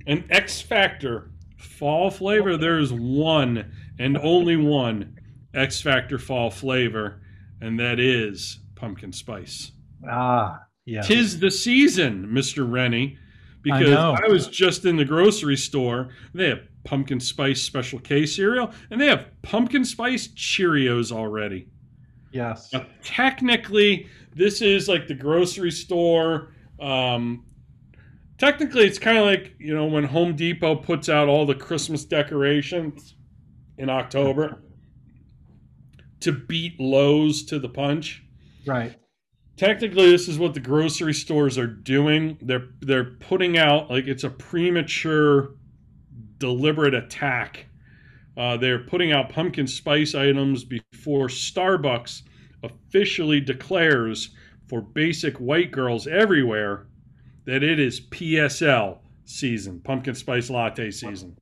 [0.05, 2.57] An X Factor fall flavor.
[2.57, 5.17] There's one and only one
[5.53, 7.21] X Factor fall flavor,
[7.61, 9.71] and that is pumpkin spice.
[10.07, 11.01] Ah, yeah.
[11.01, 12.69] Tis the season, Mr.
[12.71, 13.17] Rennie,
[13.71, 14.15] because know.
[14.23, 16.09] I, was just in the grocery store.
[16.33, 21.67] They have pumpkin spice special K cereal, and they have pumpkin spice Cheerios already.
[22.31, 22.71] Yes.
[22.73, 26.53] Now, technically, this is like the grocery store.
[26.79, 27.45] Um,
[28.37, 32.05] technically, it's kind of like you know when Home Depot puts out all the Christmas
[32.05, 33.15] decorations
[33.77, 34.63] in October
[36.19, 38.23] to beat Lowe's to the punch
[38.67, 38.95] Right.
[39.57, 42.37] Technically this is what the grocery stores are doing.
[42.41, 45.55] They're they're putting out like it's a premature
[46.37, 47.65] deliberate attack.
[48.37, 52.21] Uh, they're putting out pumpkin spice items before starbucks
[52.63, 54.29] officially declares
[54.67, 56.87] for basic white girls everywhere
[57.45, 61.35] that it is psl season pumpkin spice latte season.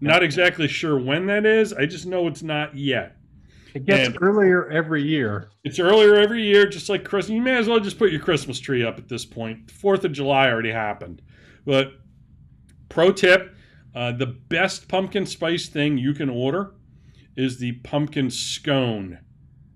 [0.00, 1.72] Not exactly sure when that is.
[1.72, 3.17] I just know it's not yet
[3.78, 5.50] It gets And- earlier every year.
[5.64, 7.34] it's earlier every year, just like Christmas.
[7.34, 9.70] You may as well just put your Christmas tree up at this point.
[9.70, 11.22] Fourth of July already happened.
[11.64, 11.92] But
[12.88, 13.54] pro tip:
[13.94, 16.74] uh, the best pumpkin spice thing you can order
[17.36, 19.18] is the pumpkin scone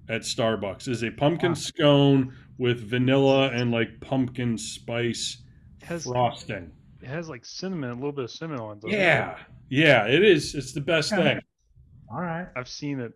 [0.08, 0.88] at Starbucks.
[0.88, 1.54] Is a pumpkin Wow.
[1.54, 5.42] scone with vanilla and like pumpkin spice
[5.80, 6.72] It has, frosting.
[7.00, 8.80] it has like cinnamon, a little bit of cinnamon on it.
[8.82, 9.02] doesn't it?
[9.02, 9.38] Yeah,
[9.68, 10.54] yeah, it is.
[10.54, 11.22] It's the best Okay.
[11.34, 11.40] thing.
[12.10, 12.48] All right.
[12.56, 13.12] I've seen it.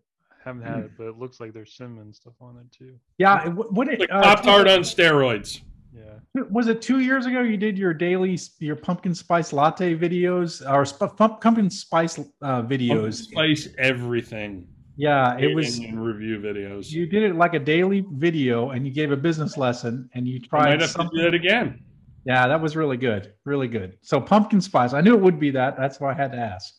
[0.47, 2.95] Haven't had it, but it looks like there's cinnamon stuff on it too.
[3.19, 3.49] Yeah.
[3.49, 5.61] What it Like uh, Pop Tart on steroids.
[5.93, 6.43] Yeah.
[6.51, 10.85] was it two years ago you did your daily your pumpkin spice latte videos or
[10.87, 13.15] sp- pumpkin spice uh, Pumpkin videos?
[13.25, 14.69] spice everything.
[14.97, 15.81] Yeah, it was.
[15.81, 16.91] in review videos.
[16.91, 20.39] You did it like a daily video, and you gave a business lesson, and you
[20.45, 21.83] I tried might have to do that again.
[22.25, 23.99] Yeah, that was really good, really good.
[24.03, 25.77] So pumpkin spice, I knew it would be that.
[25.77, 26.73] That's why I had to ask.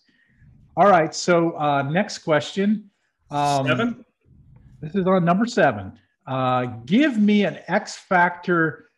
[0.78, 2.90] All right, so uh, next question.
[3.32, 4.06] Um, Seven.
[4.82, 5.94] This is on number seven.
[6.26, 8.90] Uh, give me an X Factor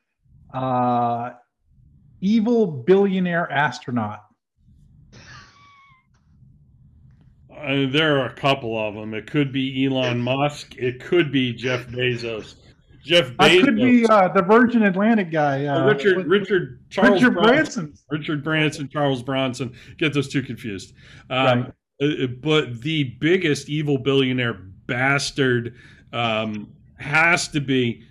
[0.54, 1.32] Uh,
[2.22, 4.22] evil billionaire astronaut.
[7.56, 9.14] Uh, there are a couple of them.
[9.14, 10.76] It could be Elon Musk.
[10.78, 12.56] It could be Jeff Bezos.
[13.04, 13.64] Jeff Bezos.
[13.64, 15.66] could be uh, the Virgin Atlantic guy.
[15.66, 17.52] Uh, Uh, Richard Richard Charles Richard Bronson.
[17.86, 17.94] Branson.
[18.12, 19.74] Richard Branson, Charles Bronson.
[19.98, 20.94] Get those two confused.
[21.30, 21.74] Um, Right.
[22.02, 25.76] Uh, but the biggest evil billionaire bastard
[26.14, 28.04] um, has to be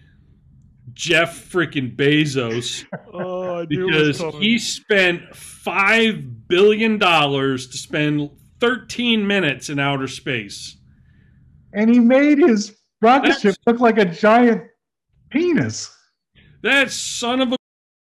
[0.94, 7.78] Jeff freaking Bezos Oh, I knew it was because he spent five billion dollars to
[7.78, 10.76] spend 13 minutes in outer space.
[11.72, 14.62] And he made his rocket That's- ship look like a giant
[15.30, 15.94] penis.
[16.62, 17.56] That son of a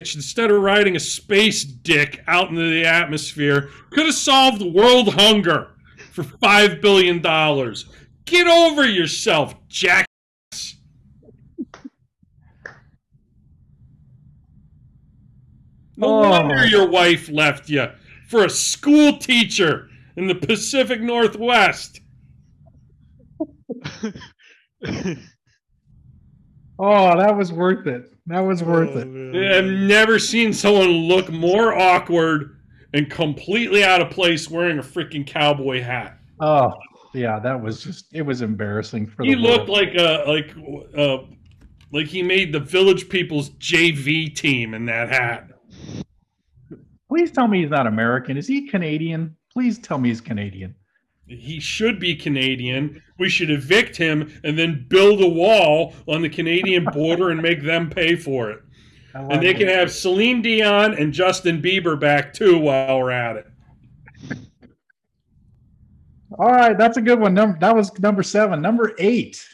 [0.02, 5.14] bitch, instead of riding a space dick out into the atmosphere, could have solved world
[5.14, 5.68] hunger
[6.12, 7.87] for five billion dollars.
[8.25, 10.07] Get over yourself, jackass.
[15.96, 16.31] No Oh.
[16.31, 17.87] wonder your wife left you
[18.29, 22.01] for a school teacher in the Pacific Northwest.
[26.79, 28.12] Oh, that was worth it.
[28.27, 29.05] That was worth Oh, it.
[29.07, 29.53] man.
[29.55, 32.57] I've never seen someone look more awkward
[32.94, 36.18] and completely out of place wearing a freaking cowboy hat.
[36.40, 36.72] Oh,
[37.14, 39.87] yeah, that was just it was embarrassing for He the looked world.
[39.87, 40.55] like a like
[40.96, 41.18] uh
[41.92, 45.48] like he made the Village People's JV team in that hat.
[47.09, 48.37] Please tell me he's not American.
[48.38, 49.37] Is he Canadian?
[49.52, 50.74] Please tell me he's Canadian.
[51.26, 53.02] He should be Canadian.
[53.18, 57.62] We should evict him and then build a wall on the Canadian border and make
[57.62, 58.61] them pay for it.
[59.14, 63.46] And they can have Celine Dion and Justin Bieber back too while we're at it.
[66.38, 67.35] All right, that's a good one.
[67.35, 68.62] Number that was number seven.
[68.62, 69.46] Number eight.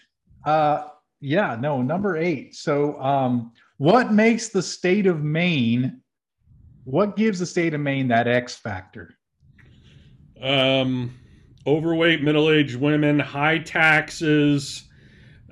[0.45, 0.89] Uh
[1.21, 2.55] yeah, no, number eight.
[2.55, 6.01] So um what makes the state of Maine
[6.85, 9.19] what gives the state of Maine that X factor?
[10.43, 11.15] um,
[11.67, 14.85] overweight middle-aged women, high taxes.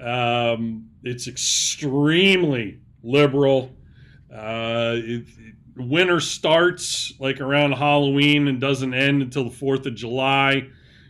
[0.01, 3.71] Um, it's extremely liberal.
[4.37, 5.25] Uh, it,
[5.77, 10.69] winter starts like around Halloween and doesn't end until the Fourth of July.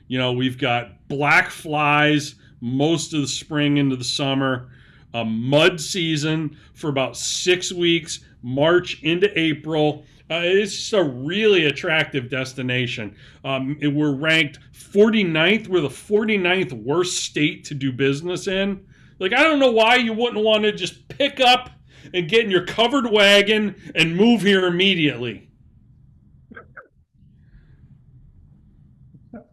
[0.09, 4.71] You know, we've got black flies most of the spring into the summer.
[5.15, 10.05] A mud season for about six weeks, March into April.
[10.31, 13.17] Uh, it's a really attractive destination.
[13.45, 15.69] Um, it- we're ranked 49th.
[15.69, 18.85] We're the 49th worst state to do business in.
[19.19, 21.71] Like, I don't know why you wouldn't want to just pick up
[22.13, 25.51] and get in your covered wagon and move here immediately.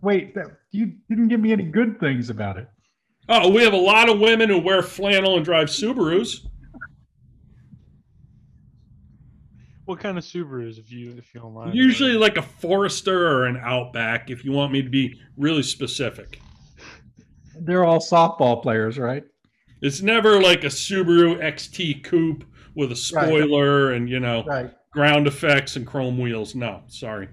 [0.02, 2.68] Wait, that, you didn't give me any good things about it.
[3.30, 6.46] Oh, we have a lot of women who wear flannel and drive Subarus.
[9.86, 11.76] What kind of Subarus, if you if you don't mind?
[11.76, 16.40] Usually, like a Forester or an Outback, if you want me to be really specific.
[17.60, 19.24] They're all softball players, right?
[19.84, 24.72] It's never like a Subaru XT Coupe with a spoiler and you know Right.
[24.92, 26.56] ground effects and chrome wheels.
[26.56, 27.28] No, sorry.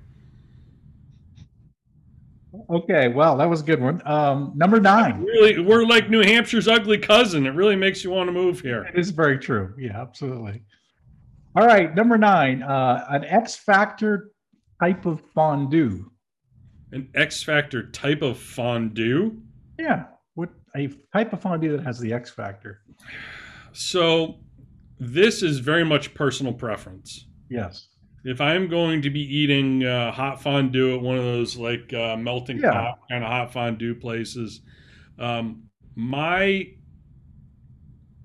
[2.69, 4.03] Okay, well, that was a good one.
[4.05, 5.23] Um, number nine.
[5.23, 7.47] Really, we're like New Hampshire's ugly cousin.
[7.47, 8.83] It really makes you want to move here.
[8.85, 9.73] It is very true.
[9.79, 10.63] Yeah, absolutely.
[11.55, 12.65] All right, number nine.
[12.65, 14.33] Uh, an X Factor
[14.83, 16.11] type of fondue.
[16.91, 19.41] An X Factor type of fondue.
[19.79, 20.07] Yeah,
[20.77, 22.81] a type of fondue that has the X Factor.
[23.73, 24.41] So,
[24.99, 27.27] this is very much personal preference.
[27.49, 27.89] Yes.
[28.25, 32.17] If I'm going to be eating uh, hot fondue at one of those like uh,
[32.17, 32.73] melting Yeah.
[32.73, 34.61] pot kind of hot fondue places,
[35.19, 36.67] um, my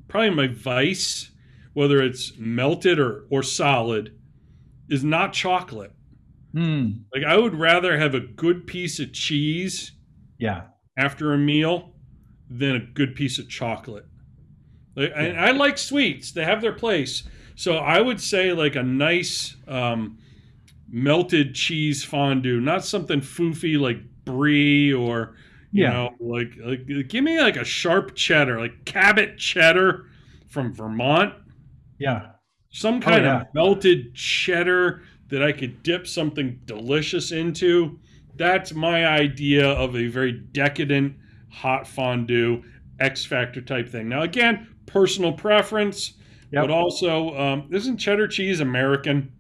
[0.08, 1.32] probably my vice,
[1.74, 4.18] whether it's melted or or solid,
[4.90, 5.94] is not chocolate.
[6.54, 6.90] Hmm.
[7.14, 9.94] Like I would rather have a good piece of cheese
[10.38, 10.64] Yeah.
[10.98, 11.95] after a meal
[12.50, 14.06] than a good piece of chocolate.
[14.96, 17.24] Like, and I like sweets; they have their place.
[17.56, 20.18] So I would say like a nice um,
[20.90, 25.36] melted cheese fondue, not something foofy like brie or
[25.72, 25.92] you Yeah.
[25.94, 30.06] know like like give me like a sharp cheddar, like Cabot cheddar
[30.48, 31.34] from Vermont
[32.00, 32.32] Yeah.
[32.72, 33.42] some kind yeah.
[33.42, 38.00] of melted cheddar that I could dip something delicious into.
[38.36, 41.16] That's my idea of a very decadent
[41.56, 42.62] hot fondue
[43.00, 44.10] X Factor type thing.
[44.10, 46.14] Now, again, personal preference,
[46.52, 46.64] Yep.
[46.64, 49.32] but also um, isn't cheddar cheese American?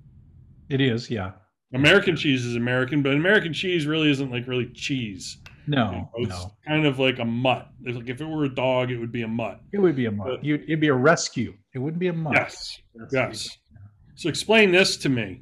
[0.69, 1.09] It is.
[1.09, 1.33] Yeah.
[1.73, 5.37] American cheese is American, but American cheese really isn't like really cheese.
[5.67, 6.51] No, It's no.
[6.67, 7.69] kind of like a mutt.
[7.83, 9.61] It's like if it were a dog, it would be a mutt.
[9.73, 10.43] It would be a mutt.
[10.43, 11.53] You'd, it'd be a rescue.
[11.73, 12.33] It wouldn't be a mutt.
[12.35, 12.79] Yes.
[13.11, 13.57] Yes.
[14.15, 15.41] So explain this to me.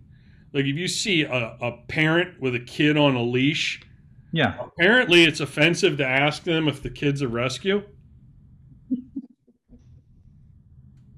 [0.54, 3.82] Like if you see a, a parent with a kid on a leash,
[4.36, 4.56] Yeah.
[4.60, 7.84] apparently it's offensive to ask them if the kid's a rescue.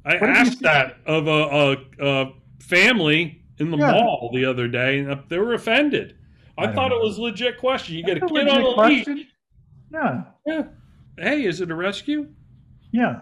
[0.06, 3.92] I What did you asked that of a, a, a family in the Yeah.
[3.92, 6.16] mall the other day, and they were offended.
[6.58, 7.96] I, I thought it was a legit question.
[7.96, 8.76] You get a kid legit on a leash.
[9.06, 9.28] question.
[9.92, 10.24] Yeah.
[10.46, 10.64] Yeah.
[11.18, 12.28] Hey, is it a rescue?
[12.92, 13.22] Yeah.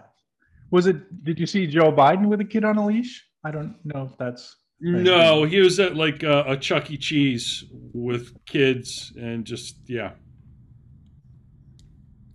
[0.70, 1.24] Was it?
[1.24, 3.24] Did you see Joe Biden with a kid on a leash?
[3.44, 4.56] I don't know if that's.
[4.80, 6.96] No, he was at like a, a Chuck E.
[6.96, 10.12] Cheese with kids and just yeah.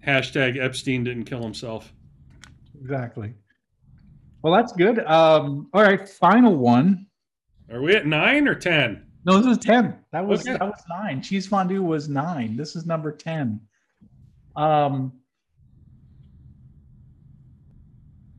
[0.05, 1.93] Hashtag Epstein didn't kill himself.
[2.81, 3.33] Exactly.
[4.41, 4.99] Well, that's good.
[4.99, 7.05] Um, all right, final one.
[7.71, 9.05] Are we at nine or ten?
[9.25, 9.99] No, this is ten.
[10.11, 10.53] That was Okay.
[10.53, 11.21] that was nine.
[11.21, 12.55] Cheese fondue was nine.
[12.55, 13.59] This is number ten.
[14.55, 15.13] Um,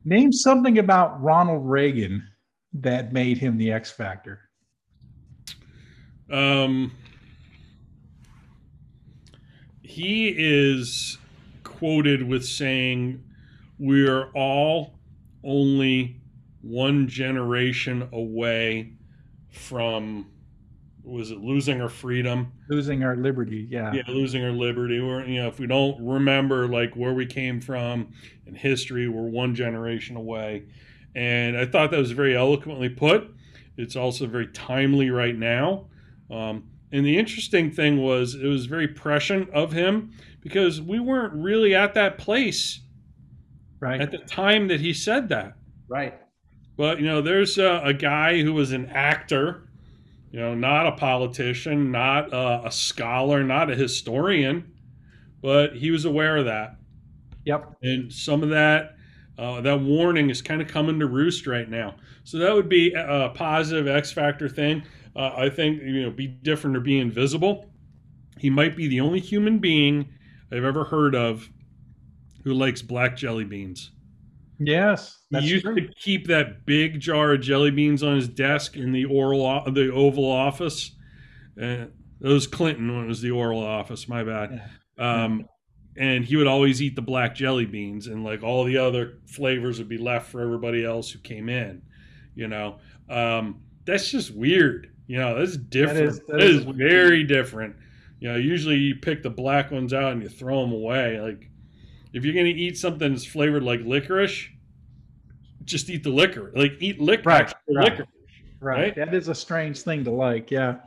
[0.03, 2.27] name something about Ronald Reagan
[2.73, 4.39] that made him the X Factor.
[6.31, 6.93] Um,
[9.81, 11.17] he is
[11.63, 13.23] quoted with saying,
[13.77, 14.99] "We're all
[15.43, 16.21] only
[16.61, 18.93] one generation away
[19.49, 20.27] from."
[21.03, 22.51] Was it losing our freedom?
[22.69, 23.67] Losing our liberty.
[23.67, 23.91] Yeah.
[23.91, 24.99] yeah, losing our liberty.
[24.99, 28.13] Or you know, if we don't remember like where we came from
[28.45, 30.63] in history, we're one generation away.
[31.15, 33.29] And I thought that was very eloquently put.
[33.77, 35.87] It's also very timely right now.
[36.29, 41.33] Um, and the interesting thing was, it was very prescient of him because we weren't
[41.33, 42.81] really at that place
[43.79, 43.99] Right.
[43.99, 45.53] at the time that he said that.
[45.87, 46.13] right.
[46.77, 49.67] But you know, there's a, a guy who was an actor,
[50.31, 54.71] you know, not a politician, not a, a scholar, not a historian,
[55.41, 56.75] but he was aware of that,
[57.45, 57.75] Yep.
[57.83, 58.95] and some of that
[59.37, 61.95] uh, that warning is kind of coming to roost right now.
[62.23, 64.83] So that would be a, a positive X factor thing.
[65.15, 67.71] Uh, I think you know, be different or be invisible.
[68.37, 70.09] He might be the only human being
[70.51, 71.49] I've ever heard of
[72.43, 73.91] who likes black jelly beans.
[74.59, 75.17] Yes.
[75.31, 75.75] He used true.
[75.75, 79.91] to keep that big jar of jelly beans on his desk in the oral, the
[79.91, 80.91] Oval Office.
[81.59, 81.85] Uh,
[82.19, 84.07] that was Clinton when it was the Oral Office.
[84.07, 84.69] My bad.
[84.97, 85.47] Um,
[85.97, 89.77] and he would always eat the black jelly beans, and like all the other flavors
[89.79, 91.81] would be left for everybody else who came in.
[92.35, 92.79] You know,
[93.09, 94.91] um, that's just weird.
[95.07, 96.01] You know, that's different.
[96.01, 97.75] is- that that is is, very different.
[98.19, 101.19] You know, usually you pick the black ones out and you throw them away.
[101.19, 101.49] Like,
[102.13, 104.47] if you're gonna eat something that's flavored like licorice,
[105.65, 106.51] just eat the liquor.
[106.55, 107.23] Like, eat liquor.
[107.25, 107.91] Right, right.
[107.91, 108.05] liquor.
[108.59, 108.79] Right.
[108.79, 108.95] right?
[108.95, 110.51] That is a strange thing to like.
[110.51, 110.77] Yeah.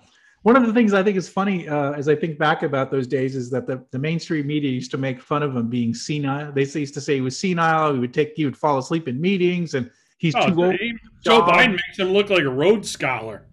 [0.44, 3.06] One of the things I think is funny uh, as I think back about those
[3.06, 6.52] days is that the, the mainstream media used to make fun of him being senile.
[6.52, 7.94] They used to say he was senile.
[7.94, 10.74] He would take, he would fall asleep in meetings and he's Oh, too old.
[10.74, 10.92] he-
[11.24, 11.40] Joe.
[11.42, 13.46] Biden makes him look like a Rhodes Scholar.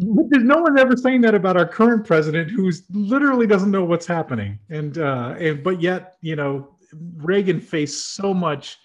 [0.00, 3.84] But there's no one ever saying that about our current president who's literally doesn't know
[3.84, 4.58] what's happening.
[4.68, 6.76] And, uh, and, but yet, you know,
[7.16, 8.76] Reagan faced so much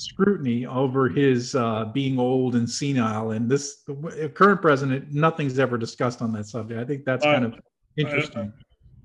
[0.00, 3.32] scrutiny over his uh, being old and senile.
[3.32, 6.80] And this the current president, nothing's ever discussed on that subject.
[6.80, 7.54] I think that's Uh, kind of
[7.96, 8.52] interesting.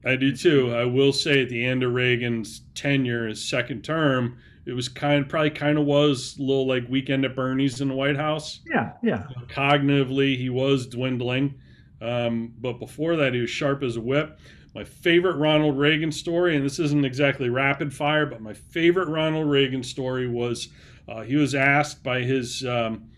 [0.06, 0.74] I do too.
[0.76, 4.38] I will say at the end of Reagan's tenure, his second term,
[4.68, 7.96] it was kind probably kind of was a little like weekend at Bernie's in the
[7.96, 8.62] White House.
[8.72, 11.56] yeah, yeah, Cognitively, he was dwindling,
[12.02, 14.39] um, but before that, he was sharp as a whip.
[14.76, 19.50] My favorite Ronald Reagan story, and this isn't exactly rapid fire, but my favorite Ronald
[19.50, 20.68] Reagan story was
[21.08, 23.10] uh, he was asked by his, um,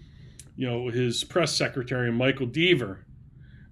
[0.55, 2.99] you know, his press secretary Michael Deaver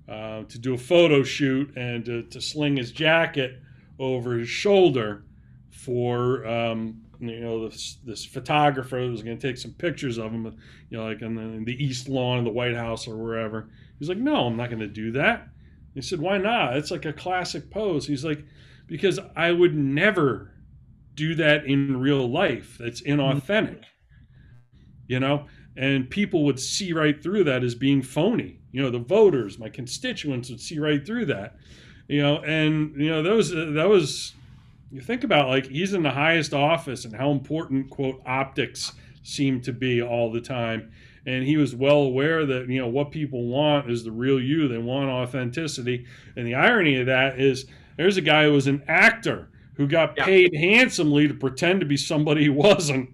[0.09, 3.61] uh, to do a photo shoot and to, to sling his jacket
[3.99, 5.23] over his shoulder
[5.69, 10.31] for um, you know this this photographer that was going to take some pictures of
[10.31, 10.45] him,
[10.89, 13.69] you know, like in the, in the East Lawn of the White House or wherever.
[13.99, 15.47] He's like, no, I'm not going to do that.
[15.95, 16.75] He said, why not?
[16.75, 18.05] It's like a classic pose.
[18.05, 18.43] He's like,
[18.85, 20.51] because I would never
[21.15, 22.77] do that in real life.
[22.79, 23.19] That's mm-hmm.
[23.19, 23.83] inauthentic,
[25.07, 25.47] you know.
[25.77, 28.59] And people would see right through that as being phony.
[28.71, 31.55] You know, the voters, my constituents would see right through that.
[32.07, 34.33] You know, and you know those uh, that was
[34.91, 38.91] you think about like he's in the highest office and how important quote optics
[39.25, 40.91] seem to be all the time
[41.25, 44.67] and he was well aware that you know what people want is the real you
[44.67, 46.05] they want authenticity
[46.35, 47.65] and the irony of that is
[47.97, 50.25] there's a guy who was an actor who got Yeah.
[50.25, 53.09] paid handsomely to pretend to be somebody he wasn't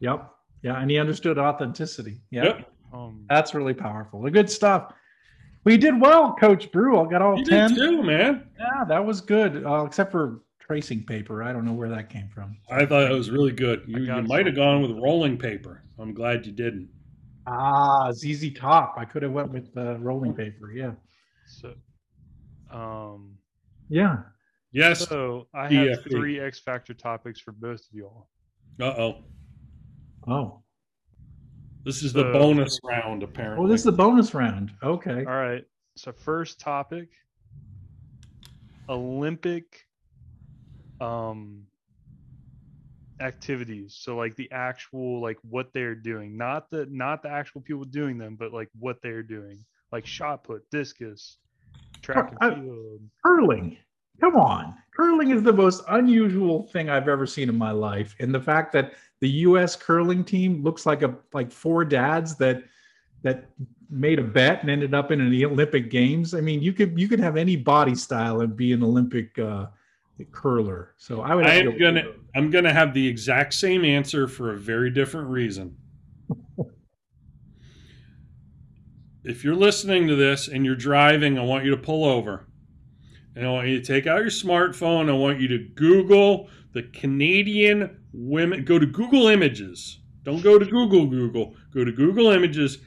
[0.00, 0.30] yep,
[0.62, 2.20] yeah, and he understood authenticity.
[2.30, 2.70] Yeah, Yep.
[2.92, 4.22] Um, that's really powerful.
[4.22, 4.92] The good stuff.
[5.64, 7.00] We did well, Coach Bru.
[7.00, 7.70] I got all you ten.
[7.70, 9.64] did too man Yeah, that was good.
[9.64, 11.42] Uh, except for tracing paper.
[11.42, 12.56] I don't know where that came from.
[12.70, 13.82] I thought it was really good.
[13.86, 15.82] You, you might have gone with rolling paper.
[15.98, 16.88] I'm glad you didn't.
[17.46, 18.94] Ah, ZZ Top.
[18.96, 20.72] I could have went with uh, rolling paper.
[20.72, 20.92] Yeah.
[21.46, 21.74] So,
[22.70, 23.36] um,
[23.88, 24.18] Yeah.
[24.72, 25.06] Yes.
[25.06, 26.10] so I have DFE.
[26.10, 28.28] three X Factor topics for both of y'all.
[28.80, 29.24] Uh oh.
[30.26, 30.62] Oh.
[31.84, 33.64] This is the bonus round, apparently.
[33.64, 34.72] Oh, this is the bonus round.
[34.82, 35.18] Okay.
[35.18, 35.64] All right.
[35.96, 37.10] So first topic,
[38.88, 39.84] Olympic
[41.04, 41.66] um
[43.20, 43.96] activities.
[43.98, 48.18] So like the actual like what they're doing, not the not the actual people doing
[48.18, 49.64] them, but like what they're doing.
[49.92, 51.38] Like shot put, discus,
[52.02, 53.00] track and field.
[53.24, 53.76] Curling.
[54.20, 54.74] Come on.
[54.96, 58.14] Curling is the most unusual thing I've ever seen in my life.
[58.20, 62.64] And the fact that the US curling team looks like a like four dads that
[63.22, 63.48] that
[63.90, 66.34] made a bet and ended up in the Olympic games.
[66.34, 69.66] I mean, you could you could have any body style and be an Olympic uh
[70.30, 70.94] curler.
[70.96, 71.46] So I would.
[71.46, 72.04] Have I'm go- gonna
[72.34, 75.76] I'm gonna have the exact same answer for a very different reason.
[79.24, 82.46] if you're listening to this and you're driving, I want you to pull over.
[83.34, 85.08] And I want you to take out your smartphone.
[85.08, 88.64] I want you to Google the Canadian women.
[88.64, 90.00] Go to Google Images.
[90.22, 91.56] Don't go to Google Google.
[91.72, 92.78] Go to Google Images.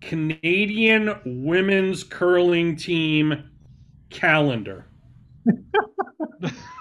[0.00, 3.50] Canadian women's curling team
[4.10, 4.86] calendar.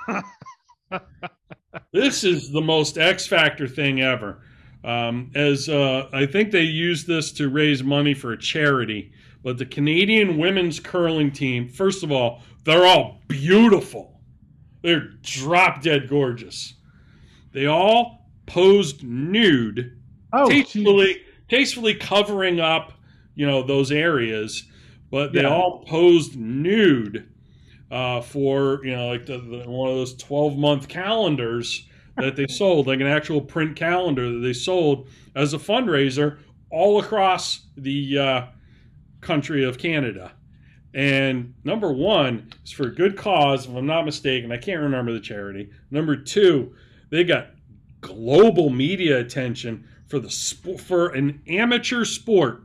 [1.92, 4.42] this is the most X Factor thing ever.
[4.84, 9.12] Um, as uh, I think they used this to raise money for a charity,
[9.44, 14.20] but the Canadian women's curling team, first of all, they're all beautiful.
[14.82, 16.74] They're drop dead gorgeous.
[17.54, 19.98] They all posed nude,
[20.34, 21.24] Oh, tastefully, geez.
[21.48, 22.92] tastefully covering up,
[23.36, 24.64] you know, those areas,
[25.12, 25.50] but they Yeah.
[25.50, 27.30] all posed nude
[27.94, 31.88] uh, for you know like the, the, one of those 12 month calendars
[32.18, 36.40] that they sold like an actual print calendar that they sold as a fundraiser
[36.72, 38.46] all across the uh,
[39.22, 40.32] country of canada.
[40.96, 45.14] And number one is for a good cause if i'm not mistaken i can't remember
[45.14, 45.70] the charity.
[45.92, 46.74] Number two
[47.12, 47.52] they got
[48.02, 52.64] global media attention for the sp- for an amateur sport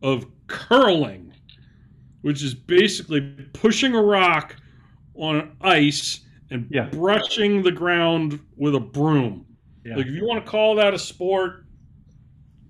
[0.00, 1.30] of curling
[2.22, 3.20] which is basically
[3.52, 4.56] pushing a rock
[5.20, 6.88] on ice and Yeah.
[6.88, 9.46] brushing the ground with a broom.
[9.84, 9.96] Yeah.
[9.96, 11.66] Like if you want to call that a sport,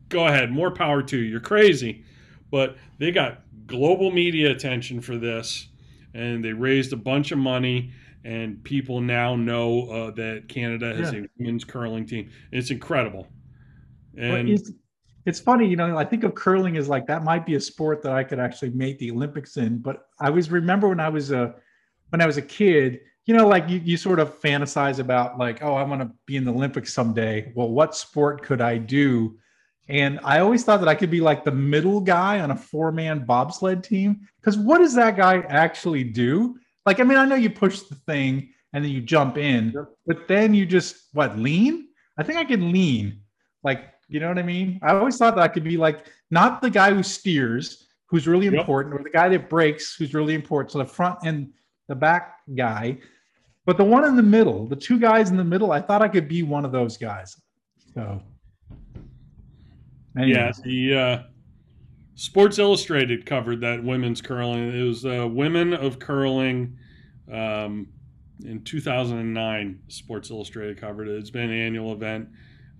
[0.08, 0.50] go ahead.
[0.50, 1.24] More power to you.
[1.24, 2.04] You're crazy,
[2.50, 5.68] but they got global media attention for this,
[6.12, 7.92] and they raised a bunch of money.
[8.22, 11.20] And people now know uh, that Canada has Yeah.
[11.20, 12.28] a women's curling team.
[12.52, 13.28] It's incredible.
[14.18, 14.72] And it's,
[15.24, 18.02] it's funny, you know, I think of curling as like that might be a sport
[18.02, 19.78] that I could actually make the Olympics in.
[19.78, 21.54] But I always remember when I was a
[22.10, 25.62] when I was a kid, you know, like you, you sort of fantasize about like,
[25.62, 27.52] oh, I want to be in the Olympics someday.
[27.54, 29.38] Well, what sport could I do?
[29.88, 33.24] And I always thought that I could be like the middle guy on a four-man
[33.24, 34.20] bobsled team.
[34.40, 36.58] Because what does that guy actually do?
[36.86, 39.74] Like, I mean, I know you push the thing and then you jump in,
[40.06, 41.88] but then you just what lean?
[42.18, 43.20] I think I can lean.
[43.62, 44.78] Like, you know what I mean?
[44.82, 48.46] I always thought that I could be like not the guy who steers, who's really
[48.46, 48.54] Yep.
[48.54, 50.72] important, or the guy that breaks, who's really important.
[50.72, 51.52] So the front and
[51.90, 52.96] the back guy,
[53.66, 56.08] but the one in the middle, the two guys in the middle, I thought I
[56.08, 57.36] could be one of those guys.
[57.94, 58.22] So,
[60.16, 61.22] Yeah, the uh,
[62.14, 64.72] Sports Illustrated covered that women's curling.
[64.72, 66.78] It was uh, Women of Curling
[67.32, 67.88] um,
[68.44, 69.80] in 2009.
[69.88, 71.16] Sports Illustrated covered it.
[71.16, 72.28] It's been an annual event.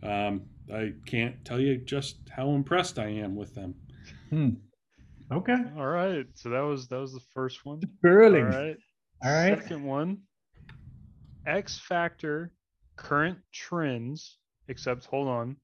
[0.05, 0.43] Um,
[0.73, 3.75] I can't tell you just how impressed I am with them.
[5.33, 6.27] okay, All right.
[6.35, 7.81] So that was that was the first one.
[8.05, 8.45] curling.
[8.45, 8.77] All right.
[9.23, 9.61] All right.
[9.61, 10.19] Second one.
[11.47, 12.53] X Factor
[12.97, 15.57] current trends, except hold on.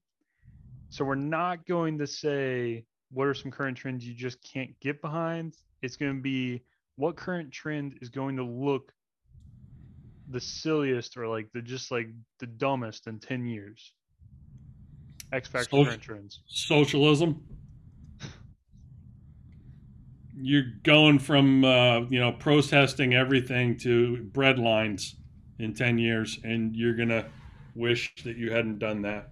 [0.89, 5.01] So we're not going to say what are some current trends you just can't get
[5.01, 5.53] behind.
[5.81, 6.63] It's going to be
[6.95, 8.91] what current trend is going to look
[10.29, 12.07] the silliest or like the just like
[12.39, 13.93] the dumbest in 10 years.
[15.31, 16.41] X Factor Social- current trends.
[16.47, 17.43] Socialism.
[20.39, 25.15] You're going from uh, you know protesting everything to bread lines
[25.59, 27.25] in 10 years, and you're gonna
[27.75, 29.29] wish that you hadn't done that.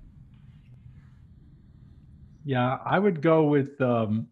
[2.44, 4.28] Yeah, I would go with um,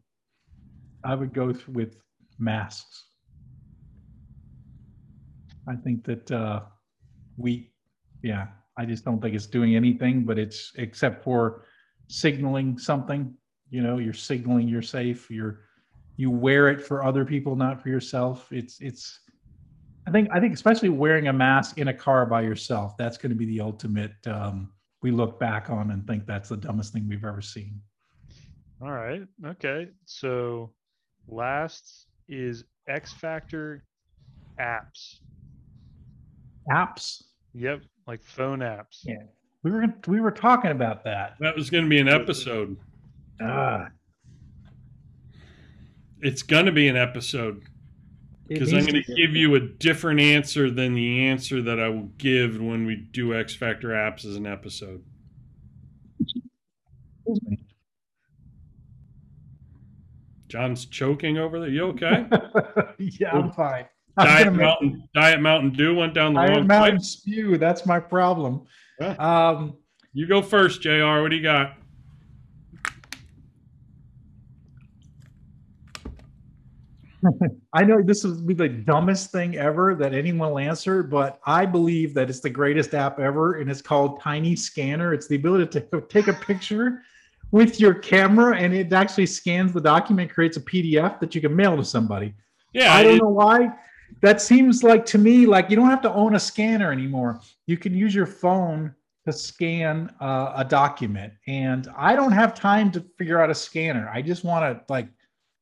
[1.04, 1.98] I would go with
[2.40, 3.06] masks.
[5.68, 6.62] I think that uh,
[7.38, 7.72] we,
[8.22, 8.48] yeah,
[8.78, 11.66] I just don't think it's doing anything, but it's except for
[12.08, 13.34] signaling something.
[13.70, 15.30] You know, you're signaling you're safe.
[15.32, 15.62] You're
[16.16, 18.52] you wear it for other people, not for yourself.
[18.52, 19.20] It's it's
[20.08, 23.32] I think I think especially wearing a mask in a car by yourself, that's going
[23.32, 24.16] to be the ultimate.
[24.28, 24.70] Um,
[25.02, 27.82] we look back on and think that's the dumbest thing we've ever seen.
[28.82, 29.24] All right.
[29.46, 29.90] Okay.
[30.06, 30.72] So
[31.28, 33.84] last is X Factor
[34.60, 35.20] apps.
[36.70, 37.24] Apps.
[37.54, 39.02] Yep, like phone apps.
[39.04, 39.24] Yeah.
[39.64, 41.36] We were we were talking about that.
[41.40, 42.76] That was going to be an episode.
[43.42, 43.88] Ah,
[46.24, 47.64] It's going to be an episode
[48.48, 52.12] because I'm going to give you a different answer than the answer that I will
[52.18, 55.04] give when we do X Factor apps as an episode.
[60.48, 61.70] John's choking over there.
[61.70, 62.26] You okay?
[63.00, 63.86] yeah, I'm fine.
[64.18, 67.58] I'm Diet gonna make- Mountain, Diet Mountain Dew went down the Iron wrong Mountain spew.
[67.58, 68.66] That's my problem.
[69.00, 69.14] Yeah.
[69.14, 69.78] Um,
[70.14, 71.22] You go first, Jr.
[71.22, 71.74] What do you got?
[77.74, 81.66] I know this is be the dumbest thing ever that anyone will answer, but I
[81.66, 85.14] believe that it's the greatest app ever, and it's called Tiny Scanner.
[85.14, 87.04] It's the ability to take a picture
[87.52, 91.56] with your camera, and it actually scans the document, creates a PDF that you can
[91.56, 92.34] mail to somebody.
[92.74, 93.74] Yeah, I don't it- know why.
[94.22, 97.42] That seems like to me like you don't have to own a scanner anymore.
[97.66, 98.94] You can use your phone
[99.26, 104.10] to scan uh, a document, and I don't have time to figure out a scanner.
[104.14, 105.08] I just want to like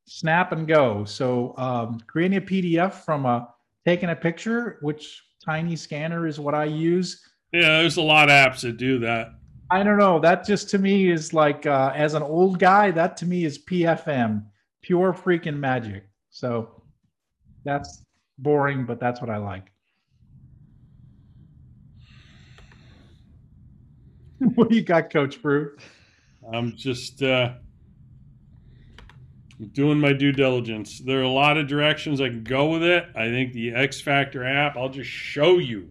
[0.06, 1.04] snap and go.
[1.04, 3.48] So um, creating a PDF from a
[3.84, 7.24] taking a picture, which Tiny Scanner is what I use.
[7.52, 7.78] yeah.
[7.80, 9.34] There's a lot of apps that do that.
[9.70, 10.18] I don't know.
[10.20, 13.58] That just to me is like uh, as an old guy, that to me is
[13.64, 14.44] PFM,
[14.82, 16.04] pure freaking magic.
[16.30, 16.82] So
[17.64, 18.04] that's
[18.38, 19.72] boring, but that's what I like.
[24.54, 25.76] what do you got, Coach Bru?
[26.52, 27.54] I'm just uh,
[29.68, 30.98] doing my due diligence.
[30.98, 33.04] There are a lot of directions I can go with it.
[33.14, 35.88] I think the X Factor app, I'll just show you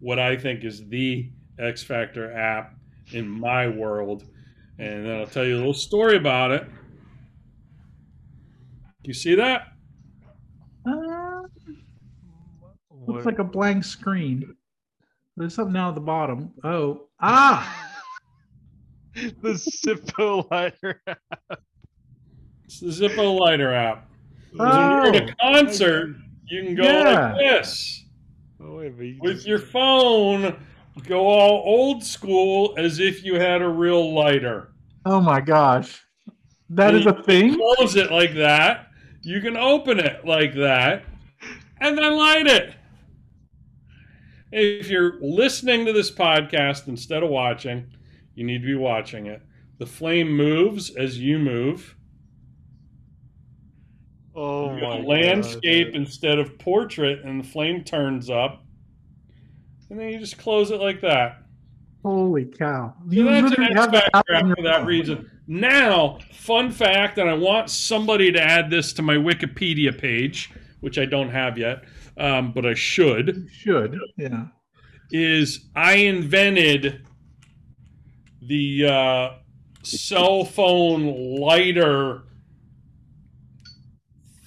[0.00, 2.74] what I think is the X Factor app
[3.12, 4.24] in my world.
[4.78, 6.66] And then I'll tell you a little story about it.
[9.02, 9.68] You see that?
[10.86, 11.42] Uh,
[13.06, 14.54] looks like a blank screen.
[15.36, 16.52] There's something down at the bottom.
[16.64, 17.96] Oh, ah,
[19.14, 21.02] the Zippo lighter.
[21.06, 21.18] It's
[21.48, 21.58] the
[22.70, 24.06] It's the zippo Lighter app.
[24.52, 25.04] So when Oh.
[25.04, 26.14] you're at a concert,
[26.46, 27.32] you can go Yeah.
[27.32, 28.04] like this.
[28.60, 30.54] Oh, wait, you with just- your phone
[31.08, 34.68] go all old school as if you had a real lighter
[35.06, 35.98] oh my gosh,
[36.68, 37.54] that is a thing.
[37.56, 38.86] close it like that
[39.22, 41.02] you can open it like that
[41.80, 42.74] and then light it
[44.52, 47.86] if you're listening to this podcast instead of watching
[48.34, 49.40] you need to be watching it
[49.78, 51.94] the flame moves as you move
[54.34, 55.96] Oh my landscape God.
[55.96, 58.64] instead of portrait and the flame turns up
[59.88, 61.40] and then you just close it like that
[62.02, 62.94] Holy cow!
[63.12, 65.30] So that's an X have that Factor on app your for that reason.
[65.46, 70.50] Now, fun fact, and I want somebody to add this to my Wikipedia page,
[70.80, 71.84] which I don't have yet,
[72.16, 74.46] um, but I should, You should, yeah.
[75.10, 77.06] is I invented
[78.40, 79.30] the uh,
[79.82, 82.22] cell phone lighter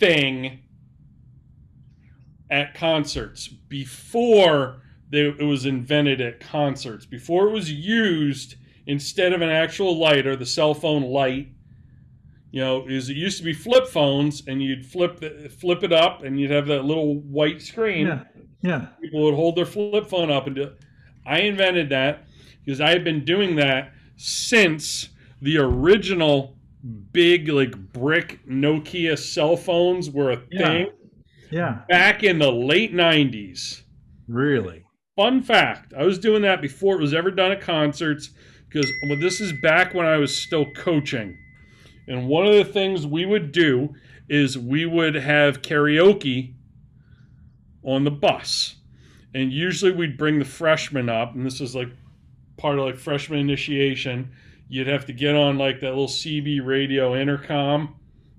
[0.04, 0.60] thing
[2.50, 7.06] at concerts before they, it was invented at concerts.
[7.06, 11.50] Before it was used instead of an actual lighter, the cell phone light.
[12.52, 15.92] You know, is it used to be flip phones, and you'd flip the, flip it
[15.92, 18.24] up, and you'd have that little white screen Yeah,
[18.62, 18.88] yeah.
[19.02, 20.80] people would hold their flip phone up and do it.
[21.26, 22.28] I invented that
[22.64, 25.10] because I have been doing that since
[25.42, 26.56] the original
[27.12, 30.68] big like brick Nokia cell phones were a Yeah.
[30.68, 30.88] thing
[31.52, 33.84] Yeah, back in the late 90s.
[34.28, 34.84] really.
[35.16, 38.32] Fun fact, I was doing that before it was ever done at concerts
[38.68, 41.38] because well, this is back when I was still coaching.
[42.08, 43.94] And one of the things we would do
[44.28, 46.56] is we would have karaoke
[47.84, 48.76] on the bus.
[49.36, 51.90] And usually we'd bring the freshmen up, and this is like
[52.58, 54.32] part of like freshman initiation.
[54.70, 57.96] You'd have to get on like that little CB radio intercom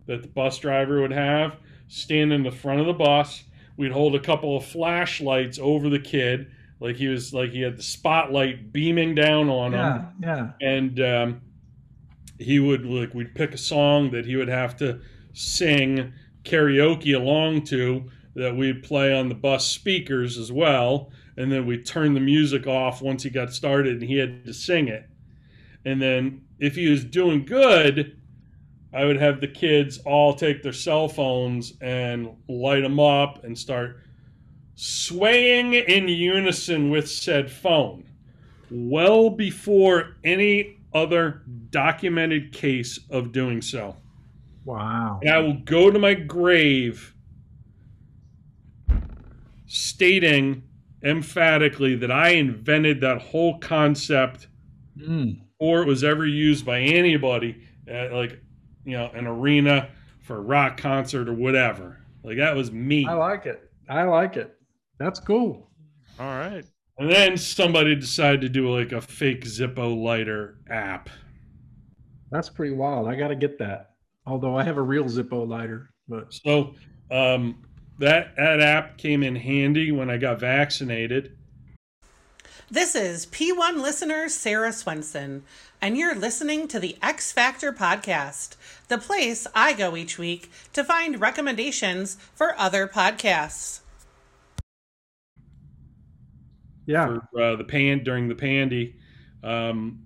[0.06, 1.56] that the bus driver would have,
[1.88, 3.44] stand in the front of the bus.
[3.76, 6.48] We'd hold a couple of flashlights over the kid,
[6.80, 10.50] like he was like he had the spotlight beaming down on him Yeah, yeah.
[10.60, 11.40] and um,
[12.38, 15.00] he would like we'd pick a song that he would have to
[15.32, 16.12] sing
[16.44, 21.86] karaoke along to that we'd play on the bus speakers as well and then we'd
[21.86, 25.08] turn the music off once he got started and he had to sing it
[25.85, 28.20] and then if he was doing good
[28.93, 33.57] i would have the kids all take their cell phones and light them up and
[33.57, 34.01] start
[34.74, 38.05] swaying in unison with said phone
[38.70, 43.97] well before any other documented case of doing so.
[44.64, 45.20] Wow.
[45.22, 47.14] And I will go to my grave
[49.66, 50.62] stating
[51.03, 54.49] emphatically that I invented that whole concept
[54.97, 55.41] Mm.
[55.59, 58.40] Before it was ever used by anybody at like
[58.84, 59.90] you know an arena
[60.22, 61.98] for a rock concert or whatever.
[62.22, 63.07] Like that was me.
[63.07, 63.70] I like it.
[63.88, 64.57] I like it.
[64.98, 65.70] That's cool.
[66.18, 66.64] All right.
[66.98, 71.11] And then somebody decided to do like a fake Zippo lighter app.
[72.30, 73.09] That's pretty wild.
[73.09, 73.90] I got to get that.
[74.26, 76.74] Although I have a real Zippo lighter, but So
[77.11, 77.62] um,
[77.98, 81.36] that that app came in handy when I got vaccinated.
[82.74, 85.44] This is P1 listener Sarah Swenson,
[85.80, 88.56] and you're listening to the X Factor Podcast,
[88.88, 93.78] the place I go each week to find recommendations for other podcasts.
[96.86, 98.96] yeah, for uh, the pan during the pandy.
[99.44, 100.00] Um,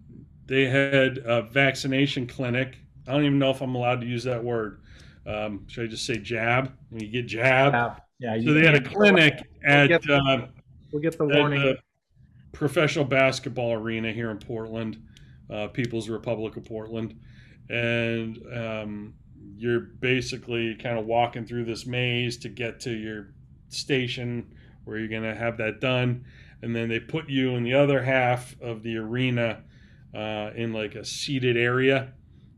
[0.45, 2.77] they had a vaccination clinic.
[3.07, 4.83] I don't even know if I'm allowed to use that word.
[5.27, 6.71] Um, should I just say jab?
[6.91, 7.73] When you get jab.
[8.19, 8.45] yeah, yeah.
[8.47, 10.49] So they had a can't- clinic at, get the- uh,
[10.93, 11.77] We'll get the at warning.
[12.53, 15.03] Professional basketball arena here in Portland,
[15.51, 17.19] uh, People's Republic of Portland,
[17.69, 19.15] and um,
[19.57, 23.29] you're basically kind of walking through this maze to get to your
[23.69, 26.25] station where you're going to have that done,
[26.63, 29.63] and then they put you in the other half of the arena
[30.15, 32.13] uh, in like a seated area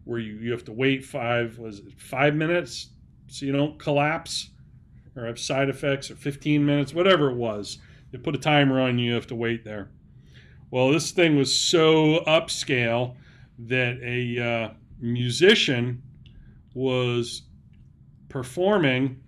[0.04, 2.88] where you, you have to wait five was it five minutes
[3.26, 4.50] so you don't collapse
[5.16, 7.78] or have side effects or 15 minutes whatever it was
[8.12, 9.90] they put a timer on you, you have to wait there.
[10.70, 13.16] Well, this thing was so upscale
[13.58, 16.02] that a uh, musician
[16.74, 17.42] was
[18.28, 19.20] performing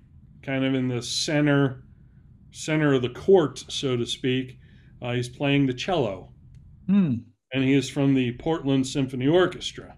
[0.42, 1.84] kind of in the center
[2.52, 4.58] center of the court, so to speak.
[5.00, 6.32] Uh, he's playing the cello,
[6.86, 7.14] Hmm.
[7.52, 9.96] and he is from the Portland Symphony Orchestra.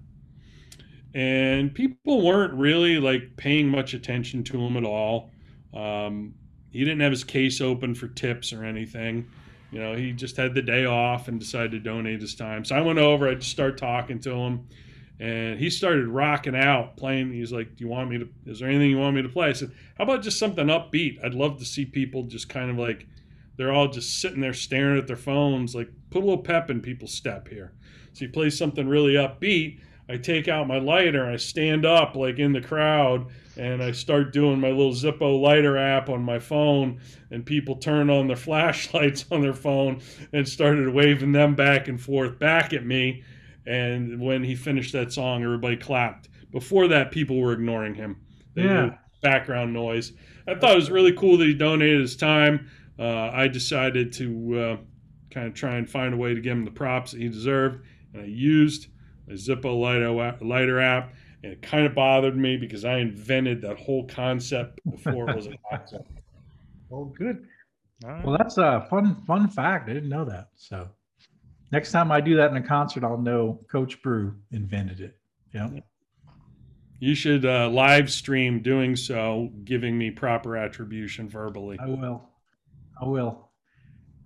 [1.15, 5.31] And people weren't really like paying much attention to him at all.
[5.73, 6.35] Um,
[6.75, 9.29] he didn't have his case open for tips or anything.
[9.71, 12.65] You know, he just had the day off and decided to donate his time.
[12.65, 14.67] So I went over, I just started talking to him,
[15.21, 17.33] and he started rocking out, playing.
[17.33, 18.29] He's like, "Do you want me to?
[18.47, 21.25] Is there anything you want me to play?" I said, "How about just something upbeat?
[21.25, 23.07] I'd love to see people just kind of like
[23.57, 25.77] they're all just sitting there staring at their phones.
[25.77, 27.73] Like, put a little pep in people's step here."
[28.13, 29.79] So he plays something really upbeat.
[30.09, 33.27] I take out my lighter I stand up like in the crowd
[33.57, 37.01] and I start doing my little Zippo lighter app on my phone
[37.31, 40.01] and people turn on their flashlights on their phone
[40.33, 43.23] and started waving them back and forth back at me
[43.67, 46.29] and when he finished that song everybody clapped.
[46.51, 48.17] Before that people were ignoring him.
[48.55, 48.95] They Yeah.
[49.23, 50.13] background noise.
[50.47, 52.69] I thought it was really cool that he donated his time.
[52.99, 54.77] Uh, I decided to uh,
[55.31, 57.85] kind of try and find a way to give him the props that he deserved
[58.13, 58.87] and I used
[59.29, 61.15] a Zippo lighter, lighter app,
[61.45, 65.47] and it kind of bothered me because I invented that whole concept before it was
[65.47, 66.11] a concept.
[66.89, 67.47] Well, good.
[68.03, 68.25] All right.
[68.25, 69.91] Well, that's a fun fun fact.
[69.91, 70.49] I didn't know that.
[70.57, 70.89] So
[71.71, 75.19] next time I do that in a concert, I'll know Coach Bru invented it.
[75.53, 75.69] Yeah.
[76.99, 81.79] You should uh, live stream doing so, giving me proper attribution verbally.
[81.79, 82.27] I will.
[83.03, 83.51] I will.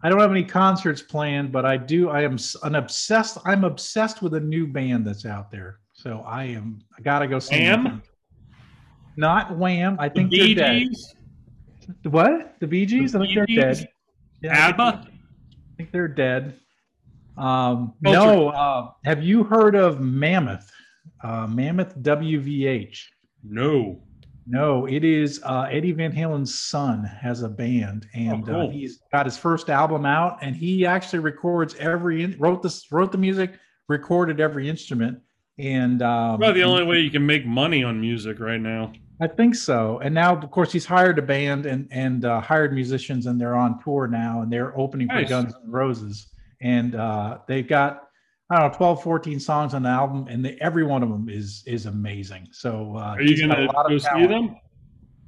[0.04, 2.10] I don't have any concerts planned, but I do.
[2.10, 3.38] I am an obsessed.
[3.44, 5.80] I'm obsessed with a new band that's out there.
[5.98, 6.78] So I am.
[6.96, 7.56] I gotta go see.
[7.60, 7.82] Wham?
[7.84, 8.02] them.
[9.16, 9.96] Not Wham.
[9.98, 10.78] I The think Bee they're dead.
[10.88, 11.14] Gees,
[12.04, 12.54] The What?
[12.60, 13.16] The Bee Gees?
[13.16, 13.88] I think Bee they're dead.
[14.40, 15.06] Yeah, I think- ABBA.
[15.08, 16.54] I think they're dead.
[17.36, 18.48] Um, no.
[18.50, 20.70] Uh, have you heard of Mammoth?
[21.22, 22.98] Uh, Mammoth WVH.
[23.42, 24.00] No.
[24.46, 28.68] No, it is uh, Eddie Van Halen's son has a band, and Oh, cool.
[28.68, 33.12] uh, he's got his first album out, and he actually records every wrote this wrote
[33.12, 33.52] the music,
[33.88, 35.18] recorded every instrument,
[35.58, 38.92] and um, Probably the only way you can make money on music right now.
[39.20, 39.98] I think so.
[39.98, 43.56] And now, of course, he's hired a band and and uh, hired musicians, and they're
[43.56, 46.28] on tour now, and they're opening for Guns N' Roses,
[46.60, 48.04] and uh, they've got
[48.50, 51.28] I don't know 12, 14 songs on the album, and they, every one of them
[51.28, 52.48] is is amazing.
[52.52, 54.56] So uh, Are you lot of go see them?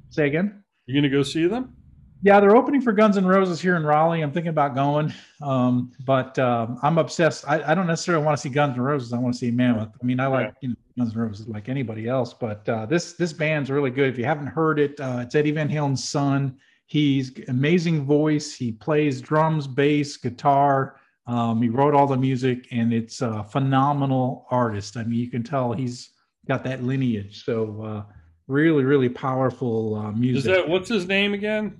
[0.09, 0.63] Say again.
[0.85, 1.75] You gonna go see them?
[2.23, 4.21] Yeah, they're opening for Guns N' Roses here in Raleigh.
[4.21, 5.11] I'm thinking about going,
[5.41, 7.45] um, but um, I'm obsessed.
[7.47, 9.11] I, I don't necessarily want to see Guns N' Roses.
[9.11, 9.89] I want to see Mammoth.
[9.99, 13.13] I mean, I like you know, Guns N' Roses like anybody else, but uh, this
[13.13, 14.07] this band's really good.
[14.07, 16.57] If you haven't heard it, uh, it's Eddie Van Halen's son.
[16.85, 18.53] He's amazing voice.
[18.53, 20.97] He plays drums, bass, guitar.
[21.25, 24.95] Um, he wrote all the music, and it's a phenomenal artist.
[24.95, 26.11] I mean, you can tell he's
[26.47, 27.45] got that lineage.
[27.45, 28.13] So uh,
[28.47, 30.39] really, really powerful uh, music.
[30.39, 31.79] Is that what's his name again?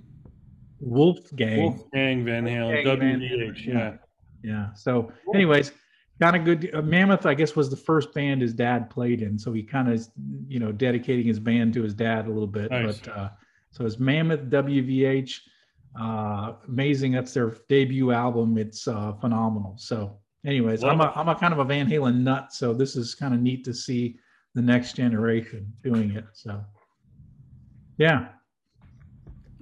[0.82, 1.62] Wolfgang.
[1.62, 3.66] Wolfgang Van Halen, Wolfgang WVH.
[3.66, 3.96] Halen, Yeah.
[4.42, 4.72] Yeah.
[4.74, 5.72] So, anyways,
[6.20, 6.74] kind of good.
[6.74, 9.88] Uh, Mammoth, I guess, was the first band his dad played in, so he kind
[9.90, 10.06] of,
[10.48, 12.70] you know, dedicating his band to his dad a little bit.
[12.70, 12.98] Nice.
[12.98, 13.30] But uh,
[13.70, 15.38] so it's Mammoth WVH.
[15.98, 17.12] Uh, amazing.
[17.12, 18.58] That's their debut album.
[18.58, 19.74] It's uh, phenomenal.
[19.78, 23.14] So, anyways, I'm a, I'm a kind of a Van Halen nut, so this is
[23.14, 24.18] kind of neat to see
[24.54, 26.24] the next generation doing it.
[26.32, 26.62] So,
[27.98, 28.28] yeah.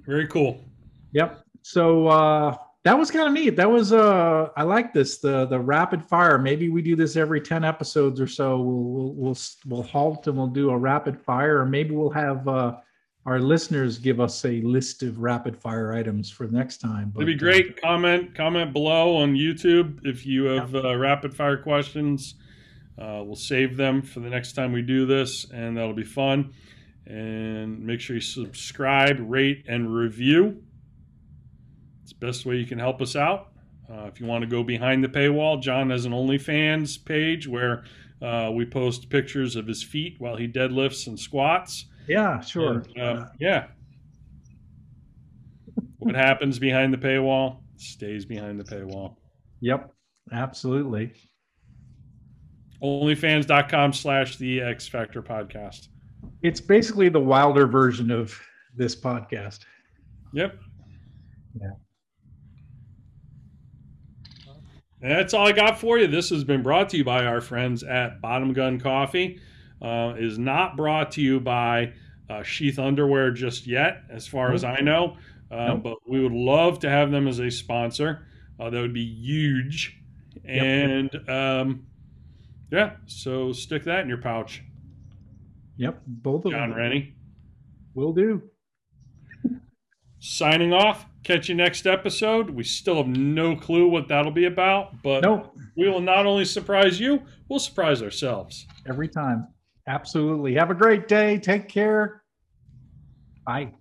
[0.05, 0.70] Very cool.
[1.13, 1.43] Yep.
[1.61, 3.55] So uh that was kind of neat.
[3.55, 6.37] That was uh I like this the the rapid fire.
[6.37, 8.59] Maybe we do this every 10 episodes or so.
[8.59, 9.37] We'll we'll we'll,
[9.67, 12.77] we'll halt and we'll do a rapid fire or maybe we'll have uh
[13.25, 17.13] our listeners give us a list of rapid fire items for next time.
[17.15, 17.81] It'd be But, uh, great.
[17.81, 22.35] Comment comment below on YouTube if you have uh, rapid fire questions.
[22.97, 26.53] Uh, we'll save them for the next time we do this, and that'll be fun.
[27.05, 30.61] And make sure you subscribe, rate, and review.
[32.11, 33.51] It's the best way you can help us out.
[33.89, 37.85] Uh, if you want to go behind the paywall, John has an OnlyFans page where
[38.21, 41.85] uh, we post pictures of his feet while he deadlifts and squats.
[42.07, 42.83] yeah, sure.
[42.95, 43.67] And, um, yeah.
[45.99, 49.15] what happens behind the paywall stays behind the paywall.
[49.61, 49.93] Yep.
[50.33, 51.13] Absolutely.
[52.83, 55.87] Onlyfans.com slash the X Factor podcast.
[56.41, 58.37] It's basically the wilder version of
[58.75, 59.59] this podcast.
[60.33, 60.59] Yep.
[61.59, 61.71] Yeah.
[65.01, 66.07] And that's all I got for you.
[66.07, 69.39] This has been brought to you by our friends at Bottom Gun Coffee.
[69.81, 71.91] Uh, is not brought to you by
[72.29, 75.17] uh, Sheath Underwear just yet, as far as I know.
[75.49, 75.83] Uh, Nope.
[75.83, 78.27] But we would love to have them as a sponsor.
[78.59, 79.97] Uh, that would be huge.
[80.45, 80.63] Yep.
[80.63, 81.87] And um,
[82.71, 84.63] yeah, so stick that in your pouch,
[85.77, 86.01] Yep.
[86.05, 86.77] Both of John them.
[86.77, 87.15] Rennie.
[87.95, 88.43] Will do.
[90.23, 91.05] Signing off.
[91.23, 92.49] Catch you next episode.
[92.51, 95.55] We still have no clue what that'll be about, but Nope.
[95.75, 98.65] we will not only surprise you, we'll surprise ourselves.
[98.87, 99.47] Every time.
[99.87, 100.53] Absolutely.
[100.55, 101.37] Have a great day.
[101.39, 102.21] Take care.
[103.45, 103.73] Bye.